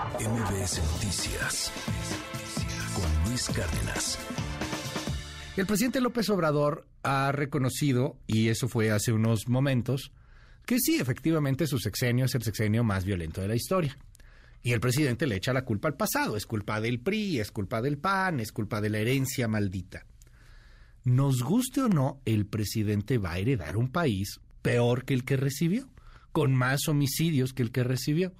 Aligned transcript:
MBS 0.00 0.82
Noticias 0.92 1.70
con 2.94 3.28
Luis 3.28 3.50
Cárdenas. 3.50 4.18
El 5.58 5.66
presidente 5.66 6.00
López 6.00 6.30
Obrador 6.30 6.86
ha 7.02 7.32
reconocido, 7.32 8.16
y 8.26 8.48
eso 8.48 8.66
fue 8.66 8.90
hace 8.90 9.12
unos 9.12 9.46
momentos, 9.46 10.10
que 10.64 10.78
sí, 10.78 10.96
efectivamente 10.98 11.66
su 11.66 11.78
sexenio 11.78 12.24
es 12.24 12.34
el 12.34 12.42
sexenio 12.42 12.82
más 12.82 13.04
violento 13.04 13.42
de 13.42 13.48
la 13.48 13.56
historia. 13.56 13.98
Y 14.62 14.72
el 14.72 14.80
presidente 14.80 15.26
le 15.26 15.36
echa 15.36 15.52
la 15.52 15.66
culpa 15.66 15.88
al 15.88 15.96
pasado, 15.96 16.34
es 16.34 16.46
culpa 16.46 16.80
del 16.80 17.00
PRI, 17.00 17.38
es 17.38 17.50
culpa 17.50 17.82
del 17.82 17.98
PAN, 17.98 18.40
es 18.40 18.52
culpa 18.52 18.80
de 18.80 18.88
la 18.88 18.98
herencia 19.00 19.48
maldita. 19.48 20.06
Nos 21.04 21.42
guste 21.42 21.82
o 21.82 21.88
no, 21.88 22.22
el 22.24 22.46
presidente 22.46 23.18
va 23.18 23.32
a 23.32 23.38
heredar 23.38 23.76
un 23.76 23.92
país 23.92 24.40
peor 24.62 25.04
que 25.04 25.12
el 25.12 25.24
que 25.24 25.36
recibió, 25.36 25.90
con 26.32 26.54
más 26.54 26.88
homicidios 26.88 27.52
que 27.52 27.62
el 27.62 27.70
que 27.70 27.84
recibió. 27.84 28.32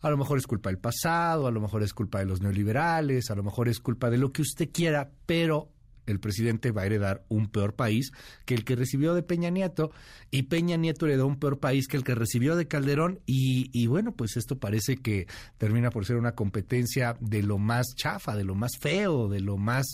A 0.00 0.10
lo 0.10 0.16
mejor 0.16 0.38
es 0.38 0.46
culpa 0.46 0.70
del 0.70 0.78
pasado, 0.78 1.46
a 1.46 1.50
lo 1.50 1.60
mejor 1.60 1.82
es 1.82 1.92
culpa 1.92 2.20
de 2.20 2.26
los 2.26 2.40
neoliberales, 2.40 3.30
a 3.30 3.34
lo 3.34 3.42
mejor 3.42 3.68
es 3.68 3.80
culpa 3.80 4.08
de 4.10 4.18
lo 4.18 4.32
que 4.32 4.42
usted 4.42 4.70
quiera, 4.72 5.10
pero 5.26 5.70
el 6.06 6.20
presidente 6.20 6.70
va 6.72 6.82
a 6.82 6.86
heredar 6.86 7.24
un 7.28 7.48
peor 7.48 7.74
país 7.74 8.12
que 8.44 8.54
el 8.54 8.64
que 8.64 8.76
recibió 8.76 9.14
de 9.14 9.22
Peña 9.22 9.50
Nieto 9.50 9.92
y 10.30 10.44
Peña 10.44 10.76
Nieto 10.76 11.06
heredó 11.06 11.26
un 11.26 11.38
peor 11.38 11.60
país 11.60 11.86
que 11.86 11.96
el 11.96 12.04
que 12.04 12.14
recibió 12.14 12.56
de 12.56 12.66
Calderón 12.66 13.20
y, 13.26 13.86
bueno, 13.86 14.12
pues 14.12 14.36
esto 14.36 14.58
parece 14.58 14.96
que 14.96 15.26
termina 15.58 15.90
por 15.90 16.06
ser 16.06 16.16
una 16.16 16.34
competencia 16.34 17.16
de 17.20 17.42
lo 17.42 17.58
más 17.58 17.94
chafa, 17.94 18.36
de 18.36 18.44
lo 18.44 18.54
más 18.54 18.72
feo, 18.78 19.28
de 19.28 19.40
lo 19.40 19.56
más 19.56 19.86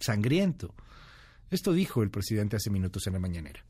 sangriento. 0.00 0.74
Esto 1.50 1.72
dijo 1.72 2.02
el 2.02 2.10
presidente 2.10 2.56
hace 2.56 2.70
minutos 2.70 3.06
en 3.06 3.12
la 3.12 3.20
mañanera. 3.20 3.64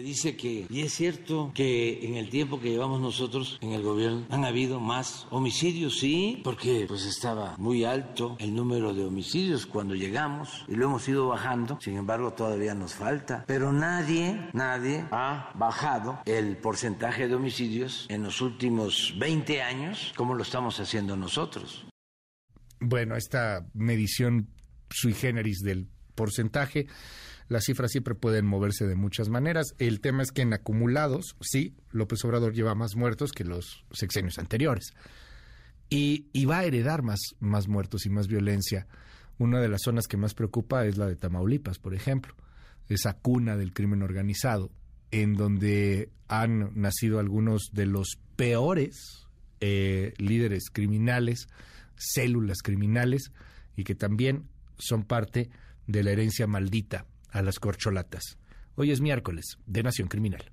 Dice 0.00 0.36
que, 0.36 0.66
y 0.68 0.80
es 0.80 0.92
cierto 0.92 1.52
que 1.54 2.06
en 2.06 2.16
el 2.16 2.30
tiempo 2.30 2.60
que 2.60 2.70
llevamos 2.70 3.00
nosotros 3.00 3.58
en 3.60 3.72
el 3.72 3.82
gobierno 3.82 4.26
han 4.30 4.44
habido 4.44 4.80
más 4.80 5.26
homicidios, 5.30 5.98
sí, 5.98 6.40
porque 6.42 6.86
pues 6.88 7.04
estaba 7.04 7.54
muy 7.58 7.84
alto 7.84 8.36
el 8.38 8.54
número 8.54 8.94
de 8.94 9.04
homicidios 9.04 9.66
cuando 9.66 9.94
llegamos 9.94 10.64
y 10.68 10.74
lo 10.74 10.86
hemos 10.86 11.08
ido 11.08 11.28
bajando, 11.28 11.78
sin 11.80 11.96
embargo 11.96 12.32
todavía 12.32 12.74
nos 12.74 12.94
falta, 12.94 13.44
pero 13.46 13.72
nadie, 13.72 14.48
nadie 14.52 15.04
ha 15.10 15.52
bajado 15.54 16.20
el 16.24 16.56
porcentaje 16.56 17.28
de 17.28 17.34
homicidios 17.34 18.06
en 18.08 18.22
los 18.22 18.40
últimos 18.40 19.14
20 19.18 19.62
años 19.62 20.12
como 20.16 20.34
lo 20.34 20.42
estamos 20.42 20.80
haciendo 20.80 21.16
nosotros. 21.16 21.86
Bueno, 22.80 23.16
esta 23.16 23.66
medición 23.74 24.48
sui 24.90 25.12
generis 25.12 25.60
del 25.60 25.88
porcentaje 26.14 26.86
las 27.50 27.64
cifras 27.64 27.90
siempre 27.90 28.14
pueden 28.14 28.46
moverse 28.46 28.86
de 28.86 28.94
muchas 28.94 29.28
maneras. 29.28 29.74
El 29.78 30.00
tema 30.00 30.22
es 30.22 30.30
que 30.30 30.42
en 30.42 30.54
acumulados, 30.54 31.34
sí, 31.40 31.74
López 31.90 32.24
Obrador 32.24 32.54
lleva 32.54 32.76
más 32.76 32.94
muertos 32.94 33.32
que 33.32 33.42
los 33.42 33.84
sexenios 33.90 34.38
anteriores. 34.38 34.94
Y, 35.88 36.44
va 36.44 36.60
a 36.60 36.64
heredar 36.64 37.02
más, 37.02 37.18
más 37.40 37.66
muertos 37.66 38.06
y 38.06 38.08
más 38.08 38.28
violencia. 38.28 38.86
Una 39.36 39.60
de 39.60 39.68
las 39.68 39.80
zonas 39.82 40.06
que 40.06 40.16
más 40.16 40.32
preocupa 40.32 40.86
es 40.86 40.96
la 40.96 41.08
de 41.08 41.16
Tamaulipas, 41.16 41.80
por 41.80 41.92
ejemplo, 41.92 42.36
esa 42.88 43.14
cuna 43.14 43.56
del 43.56 43.72
crimen 43.72 44.04
organizado, 44.04 44.70
en 45.10 45.34
donde 45.34 46.08
han 46.28 46.70
nacido 46.80 47.18
algunos 47.18 47.70
de 47.72 47.86
los 47.86 48.20
peores 48.36 49.26
eh, 49.58 50.14
líderes 50.18 50.70
criminales, 50.70 51.48
células 51.96 52.58
criminales, 52.62 53.32
y 53.74 53.82
que 53.82 53.96
también 53.96 54.44
son 54.78 55.02
parte 55.02 55.50
de 55.90 56.04
la 56.04 56.12
herencia 56.12 56.46
maldita 56.46 57.06
a 57.30 57.42
las 57.42 57.58
corcholatas. 57.58 58.38
Hoy 58.76 58.92
es 58.92 59.00
miércoles 59.00 59.58
de 59.66 59.82
Nación 59.82 60.08
Criminal. 60.08 60.52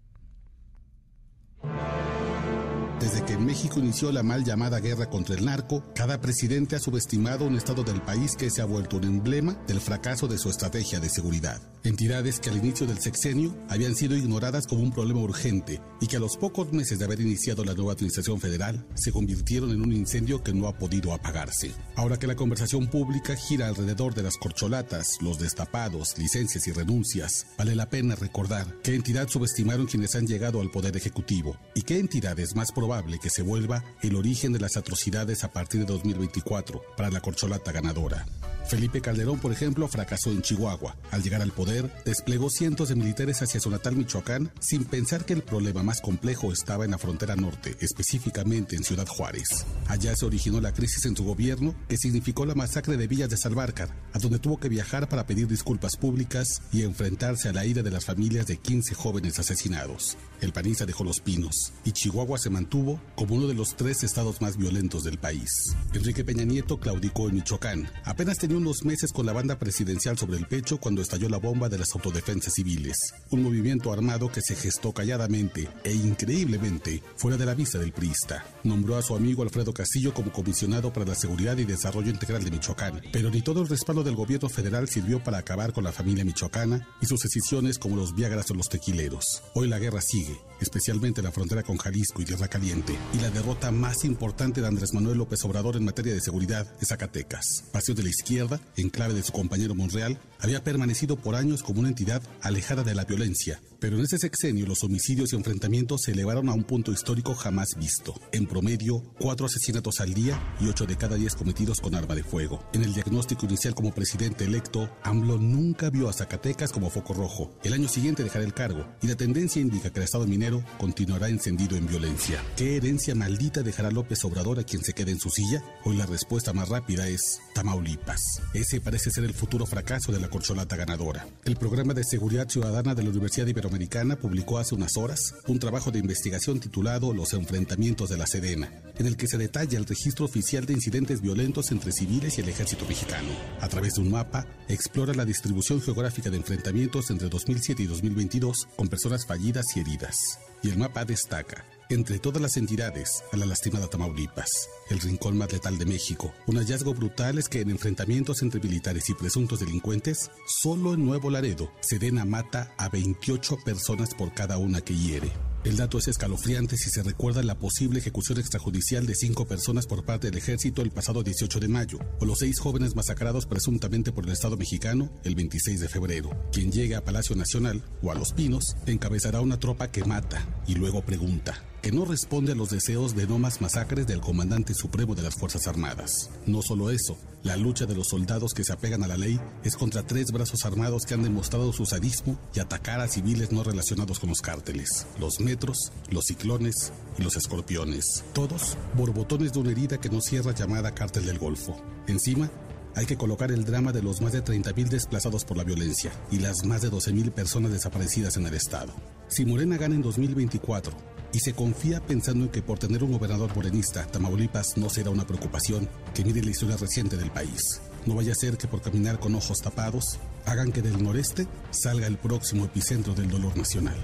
Desde 3.00 3.24
que 3.24 3.38
México 3.38 3.80
inició 3.80 4.12
la 4.12 4.24
mal 4.24 4.44
llamada 4.44 4.80
guerra 4.80 5.08
contra 5.08 5.36
el 5.36 5.46
narco, 5.46 5.84
cada 5.94 6.20
presidente 6.20 6.76
ha 6.76 6.80
subestimado 6.80 7.46
un 7.46 7.56
estado 7.56 7.84
del 7.84 8.02
país 8.02 8.36
que 8.36 8.50
se 8.50 8.60
ha 8.60 8.66
vuelto 8.66 8.98
un 8.98 9.04
emblema 9.04 9.54
del 9.68 9.80
fracaso 9.80 10.28
de 10.28 10.40
su 10.40 10.50
estrategia 10.50 11.00
de 11.00 11.08
seguridad. 11.08 11.62
Entidades 11.84 12.40
que 12.40 12.50
al 12.50 12.58
inicio 12.58 12.88
del 12.88 12.98
sexenio 12.98 13.56
habían 13.70 13.96
sido 13.96 14.18
ignoradas 14.18 14.66
como 14.66 14.82
un 14.82 14.92
problema 14.92 15.22
urgente 15.22 15.80
y 16.02 16.08
que 16.08 16.18
a 16.18 16.20
los 16.20 16.38
pocos 16.38 16.74
meses 16.74 16.98
de 16.98 17.06
haber 17.06 17.22
iniciado 17.22 17.64
la 17.64 17.76
nueva 17.76 17.94
administración 17.94 18.42
federal 18.42 18.86
se 18.96 19.12
convirtieron 19.12 19.70
en 19.70 19.82
un 19.82 19.94
incendio 19.94 20.44
que 20.44 20.54
no 20.54 20.68
ha 20.68 20.78
podido 20.78 21.14
apagarse. 21.14 21.72
Ahora 21.96 22.18
que 22.18 22.28
la 22.28 22.36
conversación 22.36 22.88
pública 22.88 23.36
gira 23.36 23.68
alrededor 23.68 24.16
de 24.16 24.24
las 24.24 24.38
corcholatas, 24.38 25.18
los 25.22 25.38
destapados, 25.38 26.18
licencias 26.18 26.68
y 26.68 26.72
renuncias, 26.72 27.46
vale 27.60 27.76
la 27.76 27.90
pena 27.90 28.16
recordar 28.16 28.66
qué 28.84 28.96
entidad 28.96 29.30
subestimaron 29.30 29.86
quienes 29.86 30.16
han 30.16 30.26
llegado 30.26 30.62
al 30.62 30.72
poder 30.72 30.98
ejecutivo 30.98 31.58
y 31.76 31.84
qué 31.84 32.00
entidad 32.00 32.40
es 32.40 32.56
más 32.56 32.72
probable 32.88 33.20
que 33.20 33.30
se 33.30 33.42
vuelva 33.42 33.84
el 34.02 34.16
origen 34.16 34.54
de 34.54 34.62
las 34.62 34.78
atrocidades 34.78 35.44
a 35.44 35.52
partir 35.52 35.82
de 35.82 35.88
2024 35.88 36.82
para 36.96 37.10
la 37.12 37.20
corcholata 37.20 37.74
ganadora. 37.74 38.26
Felipe 38.68 39.02
Calderón, 39.02 39.40
por 39.40 39.52
ejemplo, 39.52 39.88
fracasó 39.88 40.32
en 40.32 40.42
Chihuahua. 40.42 40.96
Al 41.12 41.24
llegar 41.24 41.42
al 41.42 41.52
poder, 41.52 41.92
desplegó 42.06 42.50
cientos 42.50 42.90
de 42.90 42.96
militares 42.96 43.42
hacia 43.42 43.60
su 43.60 43.70
natal 43.70 43.96
Michoacán 43.96 44.52
sin 44.60 44.84
pensar 44.84 45.26
que 45.26 45.34
el 45.34 45.42
problema 45.42 45.84
más 45.84 46.02
complejo 46.02 46.52
estaba 46.52 46.86
en 46.86 46.92
la 46.92 46.98
frontera 46.98 47.36
norte, 47.36 47.78
específicamente 47.80 48.76
en 48.76 48.84
Ciudad 48.84 49.08
Juárez. 49.08 49.66
Allá 49.88 50.16
se 50.16 50.26
originó 50.26 50.60
la 50.60 50.74
crisis 50.74 51.06
en 51.06 51.16
su 51.16 51.24
gobierno 51.24 51.76
que 51.88 51.98
significó 51.98 52.46
la 52.46 52.56
masacre 52.56 52.98
de 52.98 53.08
Villas 53.08 53.30
de 53.30 53.38
Salvarcar, 53.38 53.90
a 54.14 54.20
donde 54.20 54.40
tuvo 54.40 54.60
que 54.60 54.70
viajar 54.70 55.08
para 55.08 55.26
pedir 55.26 55.48
disculpas 55.48 55.96
públicas 55.96 56.62
y 56.74 56.84
enfrentarse 56.84 57.50
a 57.50 57.54
la 57.54 57.66
ira 57.66 57.84
de 57.84 57.92
las 57.92 58.06
familias 58.06 58.48
de 58.48 58.58
15 58.58 58.96
jóvenes 58.96 59.40
asesinados. 59.40 60.18
El 60.42 60.52
panista 60.52 60.86
dejó 60.86 61.04
los 61.04 61.22
pinos 61.22 61.72
y 61.86 61.92
Chihuahua 61.94 62.38
se 62.38 62.50
mantuvo 62.50 63.00
como 63.16 63.36
uno 63.36 63.48
de 63.48 63.54
los 63.54 63.76
tres 63.76 64.04
estados 64.04 64.42
más 64.42 64.58
violentos 64.58 65.04
del 65.04 65.18
país. 65.18 65.76
Enrique 65.94 66.24
Peña 66.24 66.44
Nieto 66.44 66.80
claudicó 66.80 67.30
en 67.30 67.36
Michoacán. 67.36 67.90
Apenas 68.04 68.38
tenía 68.38 68.57
unos 68.58 68.84
meses 68.84 69.12
con 69.12 69.26
la 69.26 69.34
banda 69.34 69.58
presidencial 69.58 70.18
sobre 70.18 70.38
el 70.38 70.48
pecho 70.48 70.80
cuando 70.80 71.02
estalló 71.02 71.30
la 71.30 71.38
bomba 71.38 71.70
de 71.70 71.78
las 71.78 71.94
autodefensas 71.94 72.54
civiles, 72.54 73.14
un 73.30 73.44
movimiento 73.44 73.94
armado 73.94 74.32
que 74.32 74.42
se 74.42 74.56
gestó 74.56 74.92
calladamente 74.92 75.70
e 75.84 75.94
increíblemente 75.94 77.02
fuera 77.16 77.38
de 77.38 77.46
la 77.46 77.54
vista 77.54 77.78
del 77.78 77.92
priista. 77.92 78.46
Nombró 78.64 78.98
a 78.98 79.02
su 79.02 79.16
amigo 79.16 79.44
Alfredo 79.44 79.74
Castillo 79.74 80.14
como 80.14 80.32
comisionado 80.32 80.92
para 80.92 81.06
la 81.06 81.16
seguridad 81.16 81.58
y 81.58 81.66
desarrollo 81.66 82.10
integral 82.10 82.44
de 82.44 82.52
Michoacán, 82.52 83.02
pero 83.12 83.30
ni 83.30 83.42
todo 83.42 83.62
el 83.62 83.68
respaldo 83.68 84.04
del 84.04 84.16
gobierno 84.16 84.50
federal 84.50 84.90
sirvió 84.90 85.24
para 85.24 85.38
acabar 85.38 85.74
con 85.74 85.84
la 85.84 85.92
familia 85.92 86.26
michoacana 86.26 86.88
y 87.02 87.06
sus 87.06 87.22
decisiones 87.22 87.78
como 87.78 87.96
los 87.96 88.16
viagras 88.16 88.50
o 88.52 88.54
los 88.54 88.70
tequileros. 88.70 89.44
Hoy 89.54 89.68
la 89.68 89.80
guerra 89.80 90.02
sigue, 90.02 90.40
especialmente 90.60 91.22
en 91.22 91.26
la 91.26 91.32
frontera 91.32 91.64
con 91.64 91.78
Jalisco 91.78 92.22
y 92.22 92.26
Tierra 92.26 92.48
Caliente, 92.48 92.98
y 93.14 93.20
la 93.20 93.30
derrota 93.30 93.72
más 93.72 94.04
importante 94.06 94.62
de 94.62 94.68
Andrés 94.68 94.94
Manuel 94.94 95.18
López 95.18 95.44
Obrador 95.46 95.76
en 95.76 95.86
materia 95.86 96.14
de 96.14 96.22
seguridad 96.22 96.68
es 96.82 96.88
Zacatecas. 96.88 97.64
Paseo 97.72 97.96
de 97.96 98.04
la 98.04 98.10
izquierda 98.10 98.47
en 98.76 98.90
clave 98.90 99.14
de 99.14 99.24
su 99.24 99.32
compañero 99.32 99.76
Monreal, 99.76 100.18
había 100.40 100.64
permanecido 100.64 101.16
por 101.16 101.36
años 101.36 101.64
como 101.64 101.80
una 101.80 101.90
entidad 101.90 102.22
alejada 102.42 102.84
de 102.84 102.96
la 102.96 103.06
violencia, 103.06 103.60
pero 103.80 103.98
en 103.98 104.04
ese 104.04 104.18
sexenio 104.18 104.66
los 104.66 104.84
homicidios 104.84 105.34
y 105.34 105.36
enfrentamientos 105.36 106.02
se 106.04 106.12
elevaron 106.12 106.50
a 106.50 106.54
un 106.54 106.64
punto 106.64 106.92
histórico 106.92 107.36
jamás 107.36 107.70
visto. 107.78 108.14
En 108.32 108.46
promedio, 108.46 109.04
cuatro 109.20 109.46
asesinatos 109.46 110.00
al 110.00 110.14
día 110.14 110.56
y 110.60 110.68
ocho 110.68 110.86
de 110.86 110.98
cada 110.98 111.16
diez 111.16 111.36
cometidos 111.36 111.80
con 111.80 111.96
arma 111.96 112.16
de 112.16 112.24
fuego. 112.24 112.64
En 112.74 112.84
el 112.84 112.94
diagnóstico 112.94 113.46
inicial 113.46 113.76
como 113.76 113.94
presidente 113.94 114.46
electo, 114.46 114.90
AMLO 115.04 115.38
nunca 115.38 115.90
vio 115.90 116.10
a 116.10 116.14
Zacatecas 116.14 116.72
como 116.72 116.90
foco 116.90 117.14
rojo. 117.14 117.58
El 117.64 117.74
año 117.74 117.88
siguiente 117.88 118.24
dejará 118.24 118.46
el 118.46 118.54
cargo 118.54 118.86
y 119.02 119.08
la 119.08 119.16
tendencia 119.16 119.62
indica 119.62 119.92
que 119.92 120.00
el 120.00 120.06
Estado 120.06 120.28
minero 120.28 120.64
continuará 120.78 121.30
encendido 121.30 121.76
en 121.78 121.88
violencia. 121.88 122.44
¿Qué 122.56 122.78
herencia 122.78 123.16
maldita 123.16 123.64
dejará 123.64 123.92
López 123.92 124.24
Obrador 124.26 124.60
a 124.60 124.64
quien 124.64 124.84
se 124.84 124.94
quede 124.94 125.12
en 125.12 125.20
su 125.20 125.30
silla? 125.30 125.64
Hoy 125.84 125.98
la 125.98 126.06
respuesta 126.06 126.54
más 126.54 126.70
rápida 126.70 127.08
es 127.08 127.40
Tamaulipas. 127.54 128.22
Ese 128.54 128.82
parece 128.82 129.12
ser 129.12 129.24
el 129.24 129.34
futuro 129.34 129.66
fracaso 129.66 130.12
de 130.12 130.20
la 130.20 130.30
corcholata 130.30 130.76
ganadora. 130.76 131.28
El 131.46 131.56
programa 131.58 131.94
de 131.94 132.04
seguridad 132.04 132.50
ciudadana 132.50 132.96
de 132.96 133.04
la 133.04 133.10
Universidad 133.10 133.48
Iberoamericana 133.68 134.16
publicó 134.16 134.60
hace 134.60 134.76
unas 134.76 134.96
horas 134.96 135.36
un 135.46 135.60
trabajo 135.60 135.92
de 135.92 136.00
investigación 136.00 136.62
titulado 136.62 137.14
Los 137.14 137.34
enfrentamientos 137.34 138.10
de 138.10 138.18
la 138.18 138.26
Sedena, 138.26 138.72
en 138.98 139.08
el 139.08 139.18
que 139.18 139.28
se 139.28 139.38
detalla 139.38 139.78
el 139.78 139.86
registro 139.86 140.24
oficial 140.24 140.66
de 140.66 140.72
incidentes 140.72 141.22
violentos 141.22 141.72
entre 141.72 141.92
civiles 141.92 142.38
y 142.38 142.42
el 142.42 142.50
ejército 142.50 142.86
mexicano. 142.88 143.28
A 143.60 143.68
través 143.68 143.96
de 143.96 144.02
un 144.02 144.12
mapa, 144.12 144.48
explora 144.70 145.14
la 145.14 145.26
distribución 145.26 145.82
geográfica 145.82 146.30
de 146.30 146.38
enfrentamientos 146.38 147.10
entre 147.10 147.28
2007 147.28 147.84
y 147.84 147.88
2022 147.88 148.68
con 148.78 148.88
personas 148.88 149.26
fallidas 149.26 149.66
y 149.76 149.82
heridas. 149.82 150.16
Y 150.64 150.70
el 150.70 150.78
mapa 150.78 151.04
destaca 151.04 151.66
entre 151.90 152.20
todas 152.20 152.42
las 152.42 152.58
entidades 152.58 153.24
a 153.32 153.38
la 153.38 153.46
lastimada 153.46 153.88
Tamaulipas, 153.88 154.70
el 154.90 155.00
rincón 155.00 155.38
más 155.38 155.52
letal 155.52 155.78
de 155.78 155.86
México. 155.86 156.34
Un 156.46 156.58
hallazgo 156.58 156.94
brutal 156.94 157.38
es 157.38 157.50
que 157.50 157.62
en 157.62 157.70
enfrentamientos 157.70 158.42
entre 158.42 158.60
militares 158.60 159.10
y 159.10 159.14
presuntos 159.14 159.60
delincuentes, 159.60 160.32
solo 160.62 160.94
en 160.94 161.06
Nuevo 161.06 161.30
Laredo, 161.30 161.72
Sedena 161.82 162.26
mata 162.26 162.74
a 162.78 162.90
28 162.90 163.58
personas 163.64 164.14
por 164.14 164.34
cada 164.34 164.58
una 164.58 164.82
que 164.82 164.96
hiere. 164.96 165.32
El 165.68 165.76
dato 165.76 165.98
es 165.98 166.08
escalofriante 166.08 166.78
si 166.78 166.90
se 166.90 167.04
recuerda 167.04 167.44
la 167.44 167.60
posible 167.60 168.00
ejecución 168.00 168.40
extrajudicial 168.40 169.06
de 169.06 169.16
cinco 169.16 169.48
personas 169.48 169.86
por 169.86 170.06
parte 170.06 170.28
del 170.28 170.38
ejército 170.38 170.82
el 170.82 170.92
pasado 170.92 171.24
18 171.24 171.60
de 171.60 171.68
mayo, 171.68 172.00
o 172.22 172.26
los 172.26 172.40
seis 172.40 172.58
jóvenes 172.60 172.96
masacrados 172.96 173.46
presuntamente 173.46 174.14
por 174.14 174.26
el 174.26 174.32
Estado 174.32 174.56
mexicano 174.56 175.10
el 175.26 175.36
26 175.36 175.82
de 175.82 175.90
febrero. 175.90 176.30
Quien 176.54 176.72
llegue 176.72 176.96
a 176.96 177.04
Palacio 177.04 177.36
Nacional 177.36 177.84
o 178.02 178.12
a 178.12 178.16
Los 178.16 178.32
Pinos 178.32 178.78
encabezará 178.86 179.42
una 179.42 179.60
tropa 179.60 179.92
que 179.92 180.06
mata 180.06 180.48
y 180.68 180.76
luego 180.76 181.02
pregunta, 181.02 181.62
que 181.82 181.92
no 181.92 182.06
responde 182.06 182.52
a 182.52 182.56
los 182.56 182.70
deseos 182.70 183.16
de 183.16 183.28
no 183.28 183.40
más 183.40 183.62
masacres 183.62 184.08
del 184.08 184.22
comandante 184.22 184.74
supremo 184.74 185.16
de 185.16 185.22
las 185.22 185.36
Fuerzas 185.36 185.68
Armadas. 185.68 186.30
No 186.46 186.62
solo 186.62 186.90
eso, 186.90 187.18
la 187.44 187.56
lucha 187.56 187.86
de 187.86 187.96
los 187.96 188.08
soldados 188.08 188.54
que 188.54 188.64
se 188.64 188.74
apegan 188.74 189.04
a 189.04 189.08
la 189.08 189.18
ley 189.18 189.40
es 189.64 189.76
contra 189.76 190.04
tres 190.04 190.32
brazos 190.32 190.66
armados 190.66 191.06
que 191.06 191.14
han 191.14 191.24
demostrado 191.24 191.72
su 191.72 191.86
sadismo 191.86 192.38
y 192.54 192.60
atacar 192.60 193.00
a 193.00 193.08
civiles 193.08 193.52
no 193.52 193.64
relacionados 193.64 194.20
con 194.20 194.30
los 194.30 194.42
cárteles, 194.42 195.06
los 195.20 195.40
metros, 195.40 195.92
los 196.10 196.26
ciclones 196.26 196.92
y 197.18 197.24
los 197.24 197.36
escorpiones. 197.36 198.24
Todos 198.34 198.78
borbotones 198.96 199.54
de 199.54 199.60
una 199.60 199.72
herida 199.72 200.00
que 200.00 200.10
no 200.10 200.22
cierra 200.22 200.54
llamada 200.54 200.94
cártel 200.94 201.26
del 201.26 201.40
Golfo. 201.40 201.80
Encima, 202.08 202.50
hay 202.96 203.06
que 203.06 203.18
colocar 203.18 203.52
el 203.52 203.64
drama 203.64 203.92
de 203.92 204.02
los 204.02 204.22
más 204.22 204.34
de 204.34 204.44
30.000 204.44 204.90
desplazados 204.90 205.46
por 205.46 205.56
la 205.56 205.64
violencia 205.64 206.12
y 206.32 206.40
las 206.40 206.66
más 206.66 206.82
de 206.82 206.90
12.000 206.90 207.32
personas 207.32 207.72
desaparecidas 207.72 208.38
en 208.38 208.48
el 208.48 208.56
Estado. 208.56 208.92
Si 209.28 209.46
Morena 209.46 209.78
gana 209.78 209.94
en 209.94 210.02
2024 210.02 211.17
y 211.34 211.40
se 211.40 211.54
confía 211.54 212.00
pensando 212.00 212.46
en 212.46 212.52
que 212.52 212.62
por 212.62 212.80
tener 212.80 213.04
un 213.04 213.12
gobernador 213.12 213.56
morenista, 213.56 214.06
Tamaulipas 214.06 214.78
no 214.78 214.90
será 214.90 215.10
una 215.10 215.28
preocupación, 215.28 215.88
que 216.14 216.24
mire 216.24 216.44
la 216.44 216.52
historia 216.52 216.78
reciente 216.78 217.18
del 217.18 217.32
país. 217.32 217.82
No 218.06 218.16
vaya 218.16 218.32
a 218.32 218.36
ser 218.36 218.58
que 218.58 218.68
por 218.68 218.82
caminar 218.82 219.20
con 219.20 219.36
ojos 219.36 219.60
tapados 219.62 220.20
hagan 220.46 220.72
que 220.72 220.82
del 220.82 221.04
noreste 221.04 221.48
salga 221.72 222.08
el 222.08 222.18
próximo 222.18 222.66
epicentro 222.66 223.14
del 223.14 223.30
dolor 223.30 223.58
nacional. 223.58 223.98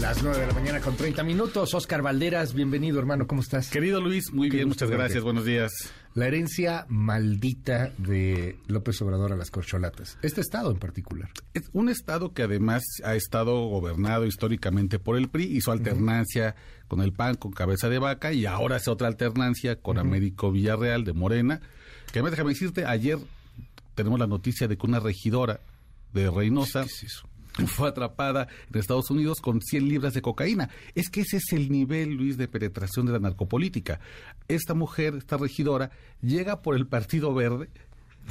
Las 0.00 0.22
9 0.22 0.38
de 0.38 0.46
la 0.46 0.52
mañana 0.52 0.80
con 0.80 0.94
30 0.96 1.24
minutos. 1.24 1.74
Oscar 1.74 2.00
Valderas, 2.00 2.54
bienvenido 2.54 3.00
hermano, 3.00 3.26
¿cómo 3.26 3.40
estás? 3.40 3.68
Querido 3.70 4.00
Luis, 4.00 4.32
muy 4.32 4.48
bien, 4.48 4.68
muchas 4.68 4.88
gracias, 4.88 5.24
buenos 5.24 5.44
días. 5.44 5.72
La 6.16 6.28
herencia 6.28 6.86
maldita 6.88 7.92
de 7.98 8.56
López 8.68 9.02
Obrador 9.02 9.34
a 9.34 9.36
las 9.36 9.50
corcholatas. 9.50 10.16
Este 10.22 10.40
estado 10.40 10.70
en 10.70 10.78
particular. 10.78 11.28
Es 11.52 11.64
un 11.74 11.90
estado 11.90 12.32
que 12.32 12.44
además 12.44 12.82
ha 13.04 13.14
estado 13.16 13.68
gobernado 13.68 14.24
históricamente 14.24 14.98
por 14.98 15.18
el 15.18 15.28
PRI, 15.28 15.44
hizo 15.44 15.72
alternancia 15.72 16.56
con 16.88 17.02
el 17.02 17.12
PAN, 17.12 17.34
con 17.34 17.52
cabeza 17.52 17.90
de 17.90 17.98
vaca, 17.98 18.32
y 18.32 18.46
ahora 18.46 18.76
hace 18.76 18.88
otra 18.88 19.08
alternancia 19.08 19.76
con 19.76 19.98
Américo 19.98 20.50
Villarreal 20.50 21.04
de 21.04 21.12
Morena. 21.12 21.60
Que 22.06 22.20
además, 22.20 22.30
déjame 22.30 22.52
decirte, 22.52 22.86
ayer 22.86 23.18
tenemos 23.94 24.18
la 24.18 24.26
noticia 24.26 24.68
de 24.68 24.78
que 24.78 24.86
una 24.86 25.00
regidora 25.00 25.60
de 26.14 26.30
Reynosa 26.30 26.86
fue 27.66 27.88
atrapada 27.88 28.48
en 28.72 28.78
Estados 28.78 29.10
Unidos 29.10 29.40
con 29.40 29.60
100 29.60 29.88
libras 29.88 30.14
de 30.14 30.22
cocaína. 30.22 30.70
Es 30.94 31.08
que 31.08 31.22
ese 31.22 31.38
es 31.38 31.52
el 31.52 31.70
nivel, 31.70 32.14
Luis, 32.14 32.36
de 32.36 32.48
penetración 32.48 33.06
de 33.06 33.12
la 33.12 33.18
narcopolítica. 33.18 34.00
Esta 34.48 34.74
mujer, 34.74 35.14
esta 35.16 35.36
regidora, 35.36 35.90
llega 36.20 36.62
por 36.62 36.76
el 36.76 36.86
Partido 36.86 37.34
Verde. 37.34 37.70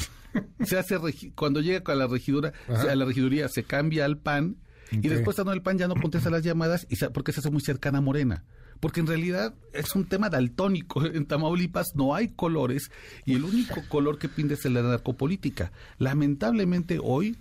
se 0.66 0.78
hace 0.78 0.98
cuando 1.36 1.62
llega 1.62 1.82
a 1.94 1.96
la 1.96 2.08
regidora, 2.08 2.54
a 2.68 2.96
la 2.96 3.06
regiduría 3.06 3.48
se 3.48 3.64
cambia 3.64 4.06
al 4.06 4.18
PAN 4.18 4.58
y 4.92 5.08
después 5.08 5.36
estando 5.36 5.54
el 5.54 5.62
PAN 5.62 5.78
ya 5.78 5.88
no 5.88 5.96
contesta 5.96 6.30
las 6.30 6.44
llamadas 6.44 6.86
y 6.90 6.98
porque 7.08 7.32
se 7.32 7.40
hace 7.40 7.50
muy 7.50 7.62
cercana 7.62 8.00
a 8.00 8.02
Morena 8.02 8.44
porque 8.80 9.00
en 9.00 9.08
realidad 9.08 9.56
es 9.74 9.96
un 9.96 10.06
tema 10.06 10.30
daltónico. 10.30 11.06
En 11.16 11.26
Tamaulipas 11.26 11.96
no 11.96 12.14
hay 12.14 12.30
colores 12.30 12.92
y 13.26 13.34
el 13.34 13.44
único 13.44 13.82
color 13.88 14.20
que 14.20 14.30
pinde 14.30 14.56
es 14.56 14.66
el 14.66 14.74
de 14.74 14.84
la 14.84 14.90
narcopolítica. 14.90 15.72
Lamentablemente 15.98 17.00
hoy 17.02 17.38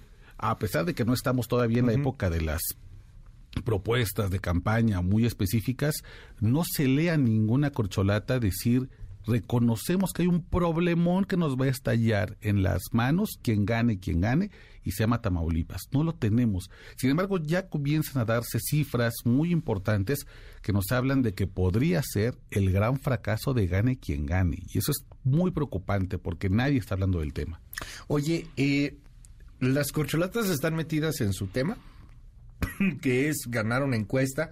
a 0.51 0.59
pesar 0.59 0.85
de 0.85 0.95
que 0.95 1.07
no 1.07 1.15
estamos 1.15 1.49
todavía 1.49 1.79
en 1.79 1.87
la 1.87 1.95
época 1.95 2.29
de 2.29 2.43
las 2.43 2.61
propuestas 3.65 4.31
de 4.31 4.41
campaña 4.41 5.01
muy 5.01 5.25
específicas, 5.25 5.95
no 6.41 6.65
se 6.65 6.87
lea 6.87 7.17
ninguna 7.17 7.71
corcholata 7.71 8.39
decir 8.39 8.91
reconocemos 9.27 10.13
que 10.13 10.21
hay 10.21 10.29
un 10.29 10.43
problemón 10.43 11.25
que 11.25 11.39
nos 11.39 11.57
va 11.57 11.65
a 11.65 11.71
estallar 11.71 12.37
en 12.43 12.63
las 12.63 12.83
manos, 12.93 13.39
quien 13.41 13.65
gane, 13.65 13.99
quien 13.99 14.21
gane, 14.21 14.51
y 14.83 14.91
se 14.93 15.03
llama 15.03 15.23
Tamaulipas. 15.23 15.89
No 15.93 16.05
lo 16.05 16.15
tenemos. 16.15 16.69
Sin 16.97 17.09
embargo, 17.09 17.39
ya 17.39 17.71
comienzan 17.71 18.21
a 18.21 18.27
darse 18.27 18.59
cifras 18.61 19.15
muy 19.25 19.51
importantes 19.51 20.27
que 20.61 20.75
nos 20.75 20.93
hablan 20.93 21.23
de 21.23 21.33
que 21.33 21.47
podría 21.47 22.03
ser 22.03 22.37
el 22.51 22.71
gran 22.71 23.01
fracaso 23.01 23.55
de 23.55 23.67
gane 23.67 23.99
quien 23.99 24.27
gane. 24.27 24.59
Y 24.75 24.77
eso 24.77 24.91
es 24.91 25.07
muy 25.23 25.53
preocupante 25.53 26.19
porque 26.19 26.51
nadie 26.51 26.77
está 26.77 26.97
hablando 26.97 27.21
del 27.21 27.33
tema. 27.33 27.63
Oye, 28.09 28.47
eh, 28.59 28.99
las 29.61 29.93
corcholatas 29.93 30.49
están 30.49 30.75
metidas 30.75 31.21
en 31.21 31.33
su 31.33 31.47
tema, 31.47 31.77
que 33.03 33.29
es 33.29 33.47
ganar 33.47 33.83
una 33.83 33.97
encuesta, 33.97 34.51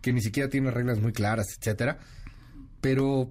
que 0.00 0.12
ni 0.12 0.20
siquiera 0.20 0.48
tiene 0.48 0.70
reglas 0.70 1.00
muy 1.00 1.12
claras, 1.12 1.46
etcétera. 1.58 1.98
Pero 2.80 3.30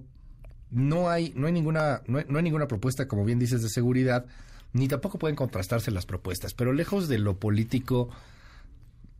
no 0.70 1.08
hay, 1.08 1.32
no 1.36 1.46
hay 1.46 1.52
ninguna, 1.52 2.02
no 2.06 2.18
hay, 2.18 2.42
ninguna 2.42 2.66
propuesta, 2.66 3.06
como 3.06 3.24
bien 3.24 3.38
dices, 3.38 3.62
de 3.62 3.68
seguridad, 3.68 4.26
ni 4.72 4.88
tampoco 4.88 5.18
pueden 5.18 5.36
contrastarse 5.36 5.90
las 5.90 6.06
propuestas. 6.06 6.52
Pero 6.54 6.72
lejos 6.72 7.08
de 7.08 7.18
lo 7.18 7.38
político, 7.38 8.10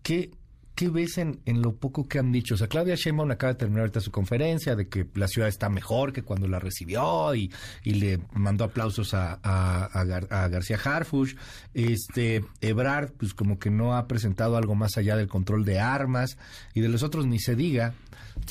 ¿qué, 0.02 0.32
¿qué 0.74 0.88
ves 0.88 1.18
en, 1.18 1.40
lo 1.46 1.76
poco 1.76 2.08
que 2.08 2.18
han 2.18 2.32
dicho? 2.32 2.54
O 2.54 2.56
sea, 2.56 2.66
Claudia 2.66 2.94
Sheinbaum 2.94 3.30
acaba 3.30 3.52
de 3.52 3.58
terminar 3.58 3.82
ahorita 3.82 4.00
su 4.00 4.10
conferencia 4.10 4.74
de 4.74 4.88
que 4.88 5.06
la 5.14 5.28
ciudad 5.28 5.48
está 5.48 5.68
mejor 5.68 6.12
que 6.12 6.22
cuando 6.22 6.48
la 6.48 6.58
recibió 6.58 7.34
y, 7.34 7.50
le 7.84 8.18
mandó 8.32 8.64
aplausos 8.64 9.14
a, 9.14 9.34
a, 9.42 10.48
García 10.48 10.78
Harfush. 10.82 11.34
Este, 11.74 12.44
Ebrard, 12.60 13.12
pues 13.12 13.34
como 13.34 13.58
que 13.58 13.70
no 13.70 13.96
ha 13.96 14.06
presentado 14.08 14.56
algo 14.56 14.74
más 14.74 14.96
allá 14.96 15.16
del 15.16 15.28
control 15.28 15.64
de 15.64 15.78
armas 15.78 16.36
y 16.74 16.80
de 16.80 16.88
los 16.88 17.02
otros 17.02 17.26
ni 17.26 17.38
se 17.38 17.54
diga. 17.54 17.94